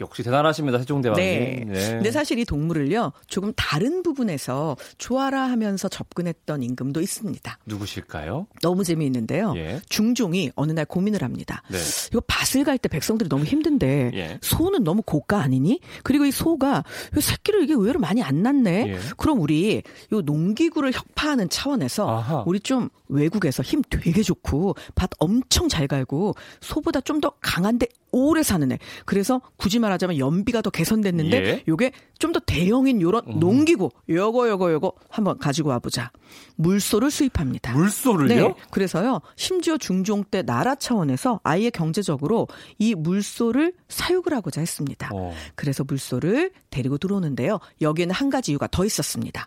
역시 0.00 0.22
대단하십니다, 0.22 0.78
세종대왕님. 0.78 1.24
네. 1.72 1.75
근데 1.76 2.10
사실 2.10 2.38
이 2.38 2.44
동물을요, 2.44 3.12
조금 3.26 3.52
다른 3.56 4.02
부분에서 4.02 4.76
좋아라 4.98 5.42
하면서 5.50 5.88
접근했던 5.88 6.62
임금도 6.62 7.00
있습니다. 7.00 7.58
누구실까요? 7.66 8.46
너무 8.62 8.84
재미있는데요. 8.84 9.54
예. 9.56 9.80
중종이 9.88 10.50
어느 10.54 10.72
날 10.72 10.84
고민을 10.84 11.22
합니다. 11.22 11.62
네. 11.70 11.78
이거 12.10 12.22
밭을 12.26 12.64
갈 12.64 12.76
때 12.78 12.88
백성들이 12.88 13.28
너무 13.30 13.44
힘든데 13.44 14.10
예. 14.14 14.38
소는 14.42 14.84
너무 14.84 15.00
고가 15.02 15.40
아니니? 15.40 15.80
그리고 16.02 16.26
이 16.26 16.30
소가 16.30 16.84
이 17.16 17.20
새끼를 17.20 17.62
이게 17.64 17.72
의외로 17.72 17.98
많이 17.98 18.22
안 18.22 18.42
낳네. 18.42 18.88
예. 18.92 18.98
그럼 19.16 19.40
우리 19.40 19.82
요 20.12 20.20
농기구를 20.20 20.92
혁파하는 20.92 21.48
차원에서 21.48 22.08
아하. 22.08 22.44
우리 22.46 22.60
좀 22.60 22.90
외국에서 23.08 23.62
힘 23.62 23.82
되게 23.88 24.22
좋고 24.22 24.74
밭 24.94 25.10
엄청 25.18 25.68
잘 25.68 25.86
갈고 25.88 26.34
소보다 26.60 27.00
좀 27.00 27.16
더 27.16 27.30
강한데 27.40 27.86
오래 28.12 28.42
사는 28.42 28.70
애. 28.72 28.78
그래서 29.06 29.40
굳이 29.56 29.78
말하자면 29.78 30.18
연비가 30.18 30.60
더 30.60 30.68
개선됐는데 30.68 31.36
예. 31.46 31.62
요게 31.68 31.92
좀 32.18 32.32
더 32.32 32.40
대형인 32.40 33.00
요런 33.02 33.38
농기구 33.38 33.90
요거 34.08 34.48
요거 34.48 34.72
요거 34.72 34.92
한번 35.08 35.38
가지고 35.38 35.70
와보자. 35.70 36.10
물소를 36.56 37.10
수입합니다. 37.10 37.72
물소를요? 37.72 38.48
네. 38.48 38.54
그래서요, 38.70 39.20
심지어 39.36 39.76
중종 39.78 40.24
때 40.24 40.42
나라 40.42 40.74
차원에서 40.74 41.40
아예 41.44 41.70
경제적으로 41.70 42.48
이 42.78 42.94
물소를 42.94 43.72
사육을 43.88 44.32
하고자 44.34 44.60
했습니다. 44.60 45.10
어. 45.12 45.32
그래서 45.54 45.84
물소를 45.84 46.50
데리고 46.70 46.98
들어오는데요. 46.98 47.58
여기에는 47.80 48.14
한 48.14 48.30
가지 48.30 48.52
이유가 48.52 48.66
더 48.66 48.84
있었습니다. 48.84 49.46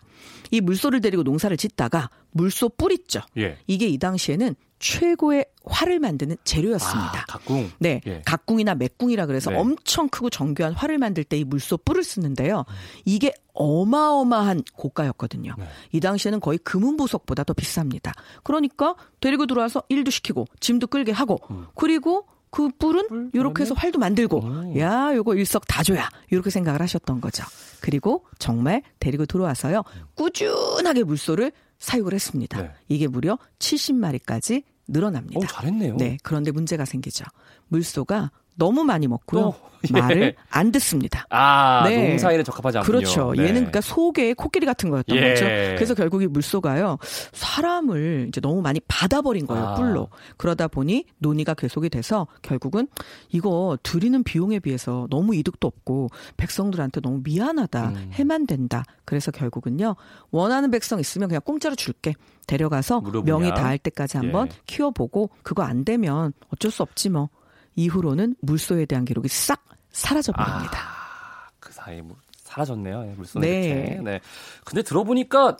이 0.50 0.60
물소를 0.60 1.00
데리고 1.00 1.22
농사를 1.22 1.56
짓다가 1.56 2.10
물소 2.32 2.70
뿔 2.70 2.92
있죠. 2.92 3.20
예. 3.36 3.58
이게 3.66 3.86
이 3.86 3.98
당시에는 3.98 4.54
최고의 4.80 5.44
활을 5.64 5.98
만드는 6.00 6.36
재료였습니다. 6.44 7.20
아, 7.20 7.24
각궁. 7.28 7.70
네, 7.78 8.00
예. 8.06 8.22
각궁이나 8.24 8.74
맥궁이라 8.74 9.26
그래서 9.26 9.50
네. 9.50 9.58
엄청 9.58 10.08
크고 10.08 10.30
정교한 10.30 10.72
활을 10.72 10.98
만들 10.98 11.22
때 11.24 11.36
이 11.40 11.44
물소 11.44 11.76
뿔을 11.78 12.02
쓰는데요. 12.02 12.64
이게 13.04 13.32
어마어마한 13.54 14.62
고가였거든요. 14.74 15.54
네. 15.58 15.64
이 15.92 16.00
당시에는 16.00 16.40
거의 16.40 16.58
금은 16.58 16.96
보석보다 16.96 17.44
더 17.44 17.52
비쌉니다. 17.52 18.12
그러니까 18.42 18.94
데리고 19.20 19.46
들어와서 19.46 19.82
일도 19.88 20.10
시키고 20.10 20.46
짐도 20.60 20.88
끌게 20.88 21.12
하고 21.12 21.38
음. 21.50 21.66
그리고 21.74 22.26
그 22.50 22.68
뿔은 22.78 23.30
이렇게 23.32 23.62
해서 23.62 23.74
활도 23.74 23.98
만들고 24.00 24.38
오. 24.44 24.78
야 24.78 25.14
요거 25.14 25.34
일석 25.36 25.66
다조야 25.68 26.08
이렇게 26.30 26.50
생각을 26.50 26.80
하셨던 26.82 27.20
거죠. 27.20 27.44
그리고 27.80 28.24
정말 28.38 28.82
데리고 28.98 29.24
들어와서요 29.26 29.84
꾸준하게 30.16 31.04
물소를 31.04 31.52
사육을 31.78 32.12
했습니다. 32.12 32.60
네. 32.62 32.70
이게 32.88 33.06
무려 33.06 33.38
70마리까지 33.60 34.64
늘어납니다. 34.90 35.38
오, 35.38 35.46
잘했네요. 35.46 35.96
네, 35.96 36.18
그런데 36.22 36.50
문제가 36.50 36.84
생기죠. 36.84 37.24
물소가 37.68 38.30
너무 38.56 38.84
많이 38.84 39.06
먹고요. 39.08 39.40
어, 39.46 39.70
예. 39.88 39.98
말을 40.00 40.34
안 40.50 40.70
듣습니다. 40.72 41.24
아, 41.30 41.82
네. 41.88 42.10
농사에는 42.10 42.44
적합하지 42.44 42.78
않군요. 42.78 42.98
그렇죠. 42.98 43.32
네. 43.34 43.44
얘는 43.44 43.54
그러니까 43.54 43.80
속에 43.80 44.34
코끼리 44.34 44.66
같은 44.66 44.90
거였던 44.90 45.16
예. 45.16 45.30
거죠. 45.30 45.44
그래서 45.46 45.94
결국 45.94 46.22
이 46.22 46.26
물소가요 46.26 46.98
사람을 47.32 48.26
이제 48.28 48.40
너무 48.40 48.60
많이 48.60 48.80
받아버린 48.86 49.46
거예요 49.46 49.64
아. 49.64 49.74
뿔로. 49.74 50.08
그러다 50.36 50.68
보니 50.68 51.06
논의가 51.18 51.54
계속이 51.54 51.88
돼서 51.88 52.26
결국은 52.42 52.88
이거 53.30 53.78
들이는 53.82 54.22
비용에 54.22 54.58
비해서 54.58 55.06
너무 55.10 55.34
이득도 55.34 55.66
없고 55.66 56.08
백성들한테 56.36 57.00
너무 57.00 57.20
미안하다 57.24 57.88
음. 57.88 58.10
해만 58.12 58.46
된다. 58.46 58.84
그래서 59.06 59.30
결국은요 59.30 59.96
원하는 60.30 60.70
백성 60.70 61.00
있으면 61.00 61.28
그냥 61.28 61.40
공짜로 61.44 61.74
줄게. 61.74 62.12
데려가서 62.46 63.00
무료 63.00 63.22
명이. 63.22 63.50
닿을 63.54 63.78
때까지 63.78 64.16
한번 64.16 64.48
예. 64.48 64.56
키워보고 64.66 65.30
그거 65.42 65.62
안 65.62 65.84
되면 65.84 66.32
어쩔 66.52 66.70
수 66.70 66.82
없지 66.82 67.08
뭐. 67.08 67.30
이후로는 67.76 68.36
물소에 68.40 68.86
대한 68.86 69.04
기록이 69.04 69.28
싹 69.28 69.64
사라져 69.90 70.32
버립니다. 70.32 70.78
아, 70.78 71.48
그 71.58 71.72
사이에 71.72 72.02
뭐 72.02 72.16
사라졌네요. 72.36 73.06
예, 73.08 73.14
물소는 73.16 73.48
네. 73.48 73.64
이렇게. 73.64 74.02
네. 74.02 74.20
근데 74.64 74.82
들어보니까 74.82 75.56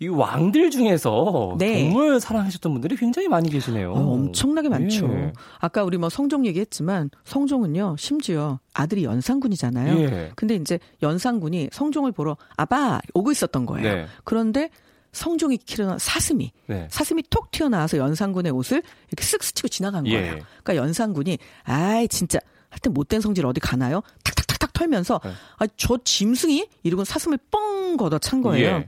이 0.00 0.08
왕들 0.08 0.70
중에서 0.70 1.56
네. 1.58 1.84
동물 1.84 2.20
사랑하셨던 2.20 2.72
분들이 2.72 2.96
굉장히 2.96 3.28
많이 3.28 3.48
계시네요. 3.48 3.92
어, 3.92 4.14
엄청나게 4.14 4.68
많죠. 4.68 5.06
예. 5.08 5.32
아까 5.60 5.84
우리 5.84 5.98
뭐 5.98 6.08
성종 6.08 6.46
얘기했지만 6.46 7.10
성종은요 7.24 7.94
심지어 7.96 8.58
아들이 8.72 9.04
연산군이잖아요. 9.04 9.98
예. 10.00 10.32
근데 10.34 10.56
이제 10.56 10.80
연산군이 11.02 11.70
성종을 11.72 12.10
보러 12.10 12.36
아빠 12.56 13.00
오고 13.14 13.30
있었던 13.30 13.66
거예요. 13.66 13.94
네. 13.94 14.06
그런데 14.24 14.70
성종이 15.14 15.56
키우는 15.56 15.98
사슴이 15.98 16.52
네. 16.66 16.86
사슴이 16.90 17.22
톡 17.30 17.50
튀어나와서 17.50 17.96
연산군의 17.96 18.52
옷을 18.52 18.82
이렇게 19.08 19.24
쓱 19.24 19.42
스치고 19.42 19.68
지나간 19.68 20.06
예. 20.06 20.10
거예요. 20.10 20.32
그러니까 20.62 20.76
연산군이 20.76 21.38
아이 21.62 22.06
진짜 22.08 22.38
하여튼 22.68 22.92
못된 22.92 23.20
성질 23.22 23.46
어디 23.46 23.60
가나요? 23.60 24.02
탁탁탁탁 24.24 24.72
털면서 24.74 25.20
네. 25.24 25.32
아저 25.58 25.98
짐승이 26.04 26.66
이러고 26.82 27.04
사슴을 27.04 27.38
뻥 27.50 27.96
걷어 27.96 28.18
찬 28.18 28.42
거예요. 28.42 28.66
예. 28.66 28.86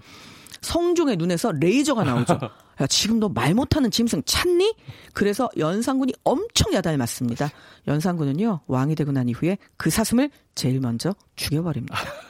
성종의 0.60 1.16
눈에서 1.16 1.52
레이저가 1.52 2.02
나오죠. 2.04 2.38
야, 2.80 2.86
지금 2.88 3.20
너 3.20 3.28
말 3.28 3.54
못하는 3.54 3.90
짐승 3.90 4.22
찾니? 4.26 4.74
그래서 5.14 5.48
연산군이 5.56 6.12
엄청 6.24 6.72
야단을 6.74 6.98
맞습니다. 6.98 7.50
연산군은요, 7.86 8.60
왕이 8.66 8.96
되고 8.96 9.12
난 9.12 9.28
이후에 9.28 9.56
그 9.76 9.88
사슴을 9.90 10.28
제일 10.54 10.80
먼저 10.80 11.14
죽여버립니다. 11.36 11.96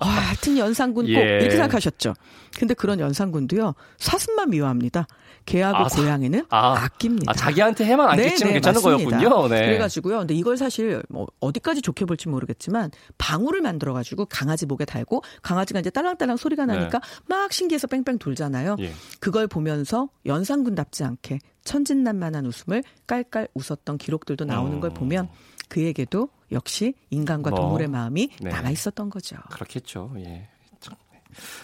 아, 0.00 0.06
하여튼 0.08 0.56
연산군 0.58 1.06
꼭 1.06 1.12
예. 1.12 1.38
이렇게 1.40 1.50
생각하셨죠. 1.50 2.14
근데 2.58 2.74
그런 2.74 3.00
연산군도요, 3.00 3.74
사슴만 3.98 4.50
미워합니다. 4.50 5.06
개하고 5.46 5.78
아, 5.78 5.88
사- 5.88 6.02
고양이는 6.02 6.44
아, 6.50 6.74
아, 6.74 6.88
낍니다 6.98 7.30
아, 7.30 7.32
자기한테 7.32 7.86
해만 7.86 8.10
안 8.10 8.16
네, 8.18 8.28
끼치면 8.28 8.48
네, 8.50 8.54
괜찮은 8.60 8.82
맞습니다. 8.82 9.18
거였군요. 9.18 9.48
네. 9.48 9.64
그래가지고요. 9.66 10.18
근데 10.18 10.34
이걸 10.34 10.58
사실 10.58 11.02
뭐 11.08 11.26
어디까지 11.40 11.80
좋게 11.80 12.04
볼지 12.04 12.28
모르겠지만 12.28 12.90
방울을 13.16 13.62
만들어가지고 13.62 14.26
강아지 14.26 14.66
목에 14.66 14.84
달고 14.84 15.22
강아지가 15.40 15.80
이제 15.80 15.88
딸랑딸랑 15.88 16.36
소리가 16.36 16.66
나니까 16.66 17.00
막 17.26 17.50
신기해서 17.50 17.86
뺑뺑 17.86 18.18
돌잖아요. 18.18 18.76
예. 18.80 18.92
그걸 19.20 19.46
보면서 19.46 20.10
연산군답지 20.26 21.04
않게 21.04 21.38
천진난만한 21.64 22.44
웃음을 22.44 22.82
깔깔 23.06 23.48
웃었던 23.54 23.96
기록들도 23.96 24.44
나오는 24.44 24.74
음. 24.74 24.80
걸 24.80 24.90
보면 24.90 25.30
그에게도 25.68 26.28
역시 26.52 26.94
인간과 27.10 27.50
뭐, 27.50 27.60
동물의 27.60 27.88
마음이 27.88 28.30
네. 28.40 28.50
남아 28.50 28.70
있었던 28.70 29.10
거죠. 29.10 29.36
그렇겠죠. 29.50 30.12
예. 30.18 30.48
참. 30.80 30.94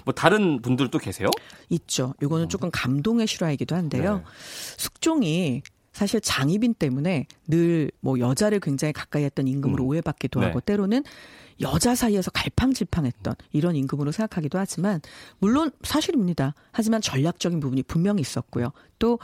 뭐 0.05 0.13
다른 0.15 0.61
분들도 0.61 0.99
계세요? 0.99 1.29
있죠. 1.71 2.15
요거는 2.23 2.49
조금 2.49 2.71
감동의 2.71 3.27
실화이기도 3.27 3.75
한데요. 3.75 4.19
네. 4.19 4.25
숙종이 4.77 5.63
사실 5.93 6.21
장희빈 6.21 6.75
때문에 6.75 7.27
늘 7.47 7.91
뭐 8.01 8.19
여자를 8.19 8.61
굉장히 8.61 8.93
가까이 8.93 9.25
했던 9.25 9.47
임금으로 9.49 9.85
음. 9.85 9.89
오해받기도 9.89 10.41
네. 10.41 10.47
하고 10.47 10.61
때로는 10.61 11.05
여자 11.61 11.95
사이에서 11.95 12.31
갈팡질팡했던 12.33 13.35
이런 13.53 13.77
임금으로 13.77 14.11
생각하기도 14.13 14.59
하지만 14.59 15.01
물론 15.39 15.71
사실입니다. 15.83 16.53
하지만 16.73 17.01
전략적인 17.01 17.61
부분이 17.61 17.85
분명히 17.85 18.21
있었고요. 18.21 18.73
또 18.99 19.21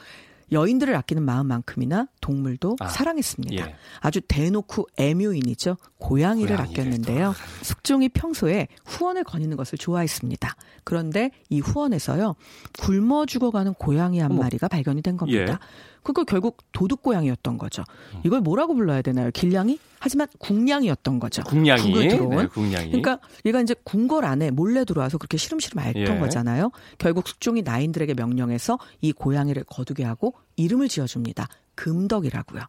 여인들을 0.53 0.95
아끼는 0.97 1.23
마음만큼이나 1.23 2.09
동물도 2.21 2.77
아, 2.81 2.89
사랑했습니다. 2.89 3.69
예. 3.69 3.75
아주 4.01 4.21
대놓고 4.21 4.89
애묘인이죠. 4.97 5.77
고양이를 5.99 6.57
고양이를 6.57 6.61
아꼈는데요. 6.61 7.35
숙종이 7.63 8.09
평소에 8.09 8.69
후원을 8.85 9.25
거니는 9.25 9.57
것을 9.57 9.79
좋아했습니다. 9.79 10.55
그런데 10.85 11.31
이 11.49 11.61
후원에서요. 11.61 12.35
굶어 12.79 13.27
죽어가는 13.27 13.75
고양이 13.75 14.19
한 14.19 14.33
어머. 14.33 14.43
마리가 14.43 14.69
발견이 14.69 15.03
된 15.03 15.17
겁니다. 15.17 15.53
예. 15.53 15.59
그거 16.03 16.25
결국 16.25 16.59
도둑 16.73 17.03
고양이였던 17.03 17.59
거죠. 17.59 17.85
음. 18.15 18.21
이걸 18.25 18.41
뭐라고 18.41 18.75
불러야 18.75 19.03
되나요? 19.03 19.31
길냥이? 19.33 19.79
하지만 19.99 20.29
궁냥이였던 20.39 21.19
거죠. 21.21 21.43
궁냥이. 21.45 22.09
들어온. 22.09 22.37
네, 22.37 22.47
궁냥이. 22.47 22.87
그러니까 22.87 23.21
얘가 23.45 23.61
이제 23.61 23.75
궁궐 23.85 24.25
안에 24.25 24.51
몰래 24.51 24.85
들어와서 24.85 25.19
그렇게 25.19 25.37
시름시름 25.37 25.79
앓던 25.79 26.03
예. 26.03 26.19
거잖아요. 26.19 26.71
결국 26.99 27.29
숙종이 27.29 27.63
나인들에게 27.63 28.15
명령해서 28.15 28.79
이 29.03 29.13
고양이를 29.13 29.65
거두게 29.65 30.05
하고 30.05 30.35
이름을 30.57 30.89
지어줍니다. 30.89 31.49
금덕이라고요. 31.75 32.63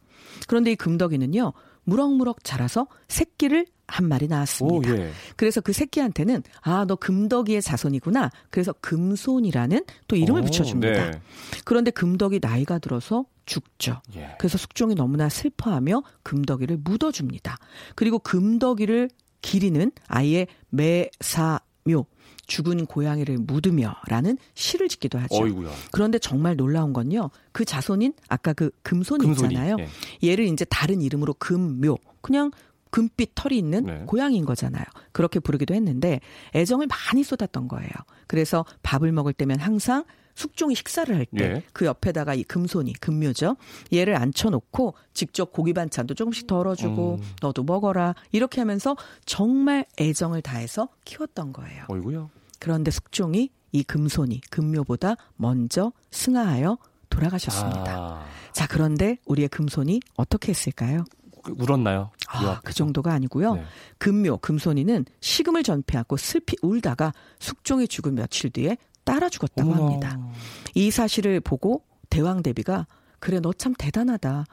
그런데 0.48 0.72
이 0.72 0.76
금덕이는요. 0.76 1.54
무럭무럭 1.84 2.44
자라서 2.44 2.88
새끼를 3.08 3.66
한 3.88 4.08
마리 4.08 4.26
오, 4.26 4.30
낳았습니다. 4.30 4.98
예. 4.98 5.12
그래서 5.36 5.60
그 5.62 5.74
새끼한테는 5.74 6.44
아 6.62 6.86
너 6.86 6.96
금덕이의 6.96 7.62
자손이구나. 7.62 8.32
그래서 8.50 8.74
금손이라는 8.82 9.84
또 10.08 10.16
이름을 10.16 10.42
오, 10.42 10.46
붙여줍니다. 10.46 11.12
네. 11.12 11.22
그런데 11.66 11.92
금덕이 11.92 12.40
나이가 12.42 12.80
들어서 12.80 13.26
죽죠. 13.46 14.02
예. 14.16 14.36
그래서 14.40 14.58
숙종이 14.58 14.96
너무나 14.96 15.28
슬퍼하며 15.30 16.04
금덕이를 16.24 16.78
묻어줍니다. 16.84 17.58
그리고 17.96 18.20
금덕이를 18.20 19.10
기리는 19.42 19.92
아예 20.08 20.48
매사묘 20.70 22.06
죽은 22.48 22.86
고양이를 22.86 23.38
묻으며라는 23.40 24.38
시를 24.54 24.90
짓기도 24.90 25.20
하죠. 25.20 25.42
어이구야. 25.44 25.72
그런데 25.92 26.20
정말 26.20 26.56
놀라운 26.56 26.94
건요. 26.94 27.30
그 27.52 27.66
자손인 27.66 28.14
아까 28.28 28.54
그 28.54 28.72
금손이, 28.84 29.26
금손이, 29.26 29.54
있잖아요. 29.54 29.78
예. 29.80 30.30
얘를 30.30 30.46
이제 30.46 30.66
다른 30.66 31.02
이름으로 31.02 31.34
금묘 31.36 31.98
그냥 32.22 32.52
금빛 32.92 33.32
털이 33.36 33.58
있는 33.58 33.86
네. 33.86 34.04
고양이인 34.06 34.46
거잖아요. 34.46 34.84
그렇게 35.14 35.40
부르기도 35.40 35.74
했는데 35.74 36.20
애정을 36.54 36.88
많이 36.88 37.24
쏟았던 37.24 37.68
거예요. 37.68 37.90
그래서 38.28 38.66
밥을 38.84 39.12
먹을 39.12 39.34
때면 39.34 39.60
항상 39.60 40.04
숙종이 40.42 40.74
식사를 40.74 41.16
할 41.16 41.26
때그 41.26 41.86
예. 41.86 41.88
옆에다가 41.88 42.34
이 42.34 42.44
금손이 42.44 42.94
금묘죠. 42.94 43.58
얘를 43.94 44.16
앉혀놓고 44.16 44.96
직접 45.14 45.52
고기 45.52 45.74
반찬도 45.74 46.16
조금씩 46.16 46.48
덜어주고 46.48 47.20
음. 47.22 47.24
너도 47.42 47.64
먹어라 47.64 48.16
이렇게 48.32 48.60
하면서 48.60 48.96
정말 49.26 49.86
애정을 50.00 50.42
다해서 50.42 50.90
키웠던 51.06 51.54
거예요. 51.54 51.86
어이구야. 51.90 52.28
그런데 52.60 52.90
숙종이 52.90 53.50
이 53.72 53.84
금손이 53.84 54.42
금묘보다 54.50 55.16
먼저 55.36 55.94
승하하여 56.10 56.78
돌아가셨습니다. 57.10 57.96
아, 57.98 58.26
자 58.52 58.68
그런데 58.68 59.18
우리의 59.26 59.48
금손이 59.50 60.02
어떻게 60.16 60.50
했을까요? 60.50 61.06
그 61.44 61.56
울었나요? 61.58 61.98
요 61.98 62.12
아? 62.28 62.62
그 62.64 62.74
정도가 62.74 63.12
아니고요. 63.14 63.56
네. 63.56 63.64
금묘, 63.98 64.38
금손이는 64.38 65.06
식음을 65.20 65.64
전폐하고 65.64 66.18
슬피 66.18 66.56
울다가 66.62 67.14
숙종이 67.40 67.88
죽은 67.88 68.16
며칠 68.16 68.50
뒤에 68.50 68.78
따라 69.04 69.30
죽었다고 69.30 69.72
어머나. 69.72 69.86
합니다. 69.86 70.20
이 70.76 70.92
사실을 70.92 71.40
보고 71.40 71.84
대왕 72.10 72.44
대비가 72.44 72.88
그래 73.20 73.40
너 73.40 73.54
참 73.54 73.74
대단하다. 73.78 74.46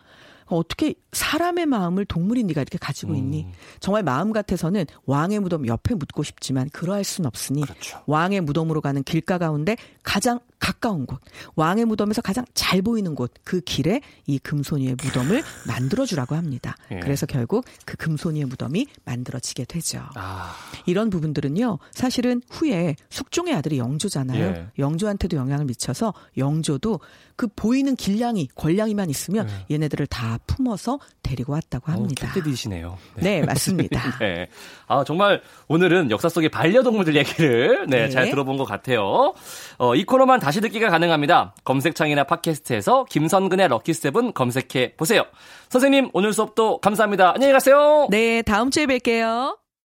어떻게 0.51 0.95
사람의 1.13 1.67
마음을 1.67 2.07
동물인 2.07 2.47
네가 2.47 2.63
이렇게 2.63 2.79
가지고 2.79 3.15
있니? 3.15 3.45
음. 3.45 3.53
정말 3.81 4.03
마음 4.03 4.33
같아서는 4.33 4.87
왕의 5.05 5.41
무덤 5.41 5.67
옆에 5.67 5.95
묻고 5.95 6.23
싶지만 6.23 6.71
그러할 6.71 7.05
순 7.05 7.27
없으니 7.27 7.63
그렇죠. 7.63 8.03
왕의 8.07 8.41
무덤으로 8.41 8.81
가는 8.81 9.03
길가 9.03 9.37
가운데 9.37 9.77
가장 10.03 10.41
가까운 10.59 11.07
곳, 11.07 11.21
왕의 11.57 11.85
무덤에서 11.85 12.23
가장 12.23 12.45
잘 12.55 12.83
보이는 12.83 13.15
곳, 13.15 13.33
그 13.45 13.61
길에 13.61 14.01
이 14.27 14.39
금손이의 14.39 14.97
무덤을 15.03 15.43
만들어 15.67 16.05
주라고 16.05 16.35
합니다. 16.35 16.77
예. 16.91 17.01
그래서 17.01 17.27
결국 17.27 17.65
그 17.85 17.97
금손이의 17.97 18.47
무덤이 18.47 18.87
만들어지게 19.05 19.65
되죠. 19.67 20.03
아, 20.15 20.55
이런 20.87 21.11
부분들은요, 21.11 21.79
사실은 21.93 22.43
후에 22.51 22.97
숙종의 23.11 23.55
아들이 23.55 23.79
영조잖아요. 23.79 24.45
예. 24.45 24.67
영조한테도 24.79 25.37
영향을 25.37 25.67
미쳐서 25.67 26.15
영조도 26.37 27.01
그 27.37 27.47
보이는 27.55 27.95
길냥이, 27.95 28.49
권량이만 28.57 29.11
있으면 29.11 29.49
얘네들을 29.71 30.09
다 30.09 30.39
품어서 30.49 30.99
데리고 31.23 31.53
왔다고 31.53 31.93
합니다. 31.93 32.27
어, 32.27 32.33
캣데디시네요. 32.33 32.99
네, 33.17 33.43
맞습니다. 33.43 34.01
네. 34.19 34.49
아, 34.89 35.05
정말 35.05 35.41
오늘은 35.69 36.11
역사 36.11 36.29
속의 36.29 36.49
반려동물들 36.49 37.15
얘기를 37.15 37.87
네, 37.89 38.07
네. 38.07 38.09
잘 38.09 38.31
들어본 38.31 38.57
것 38.57 38.65
같아요. 38.65 39.35
어, 39.79 39.95
이 39.95 40.05
코너만 40.05 40.41
다시 40.49 40.63
듣기가 40.63 40.89
가능합니다. 40.89 41.55
검색창이나 41.65 42.25
팟캐스트에서 42.25 43.05
김선근의 43.11 43.69
럭키세븐 43.69 44.33
검색해 44.33 44.95
보세요. 44.97 45.25
선생님, 45.69 46.09
오늘 46.15 46.33
수업도 46.33 46.81
감사합니다. 46.81 47.35
안녕히 47.35 47.53
가세요. 47.53 48.07
네, 48.09 48.41
다음 48.41 48.71
주에 48.71 48.87
뵐게요. 48.87 49.59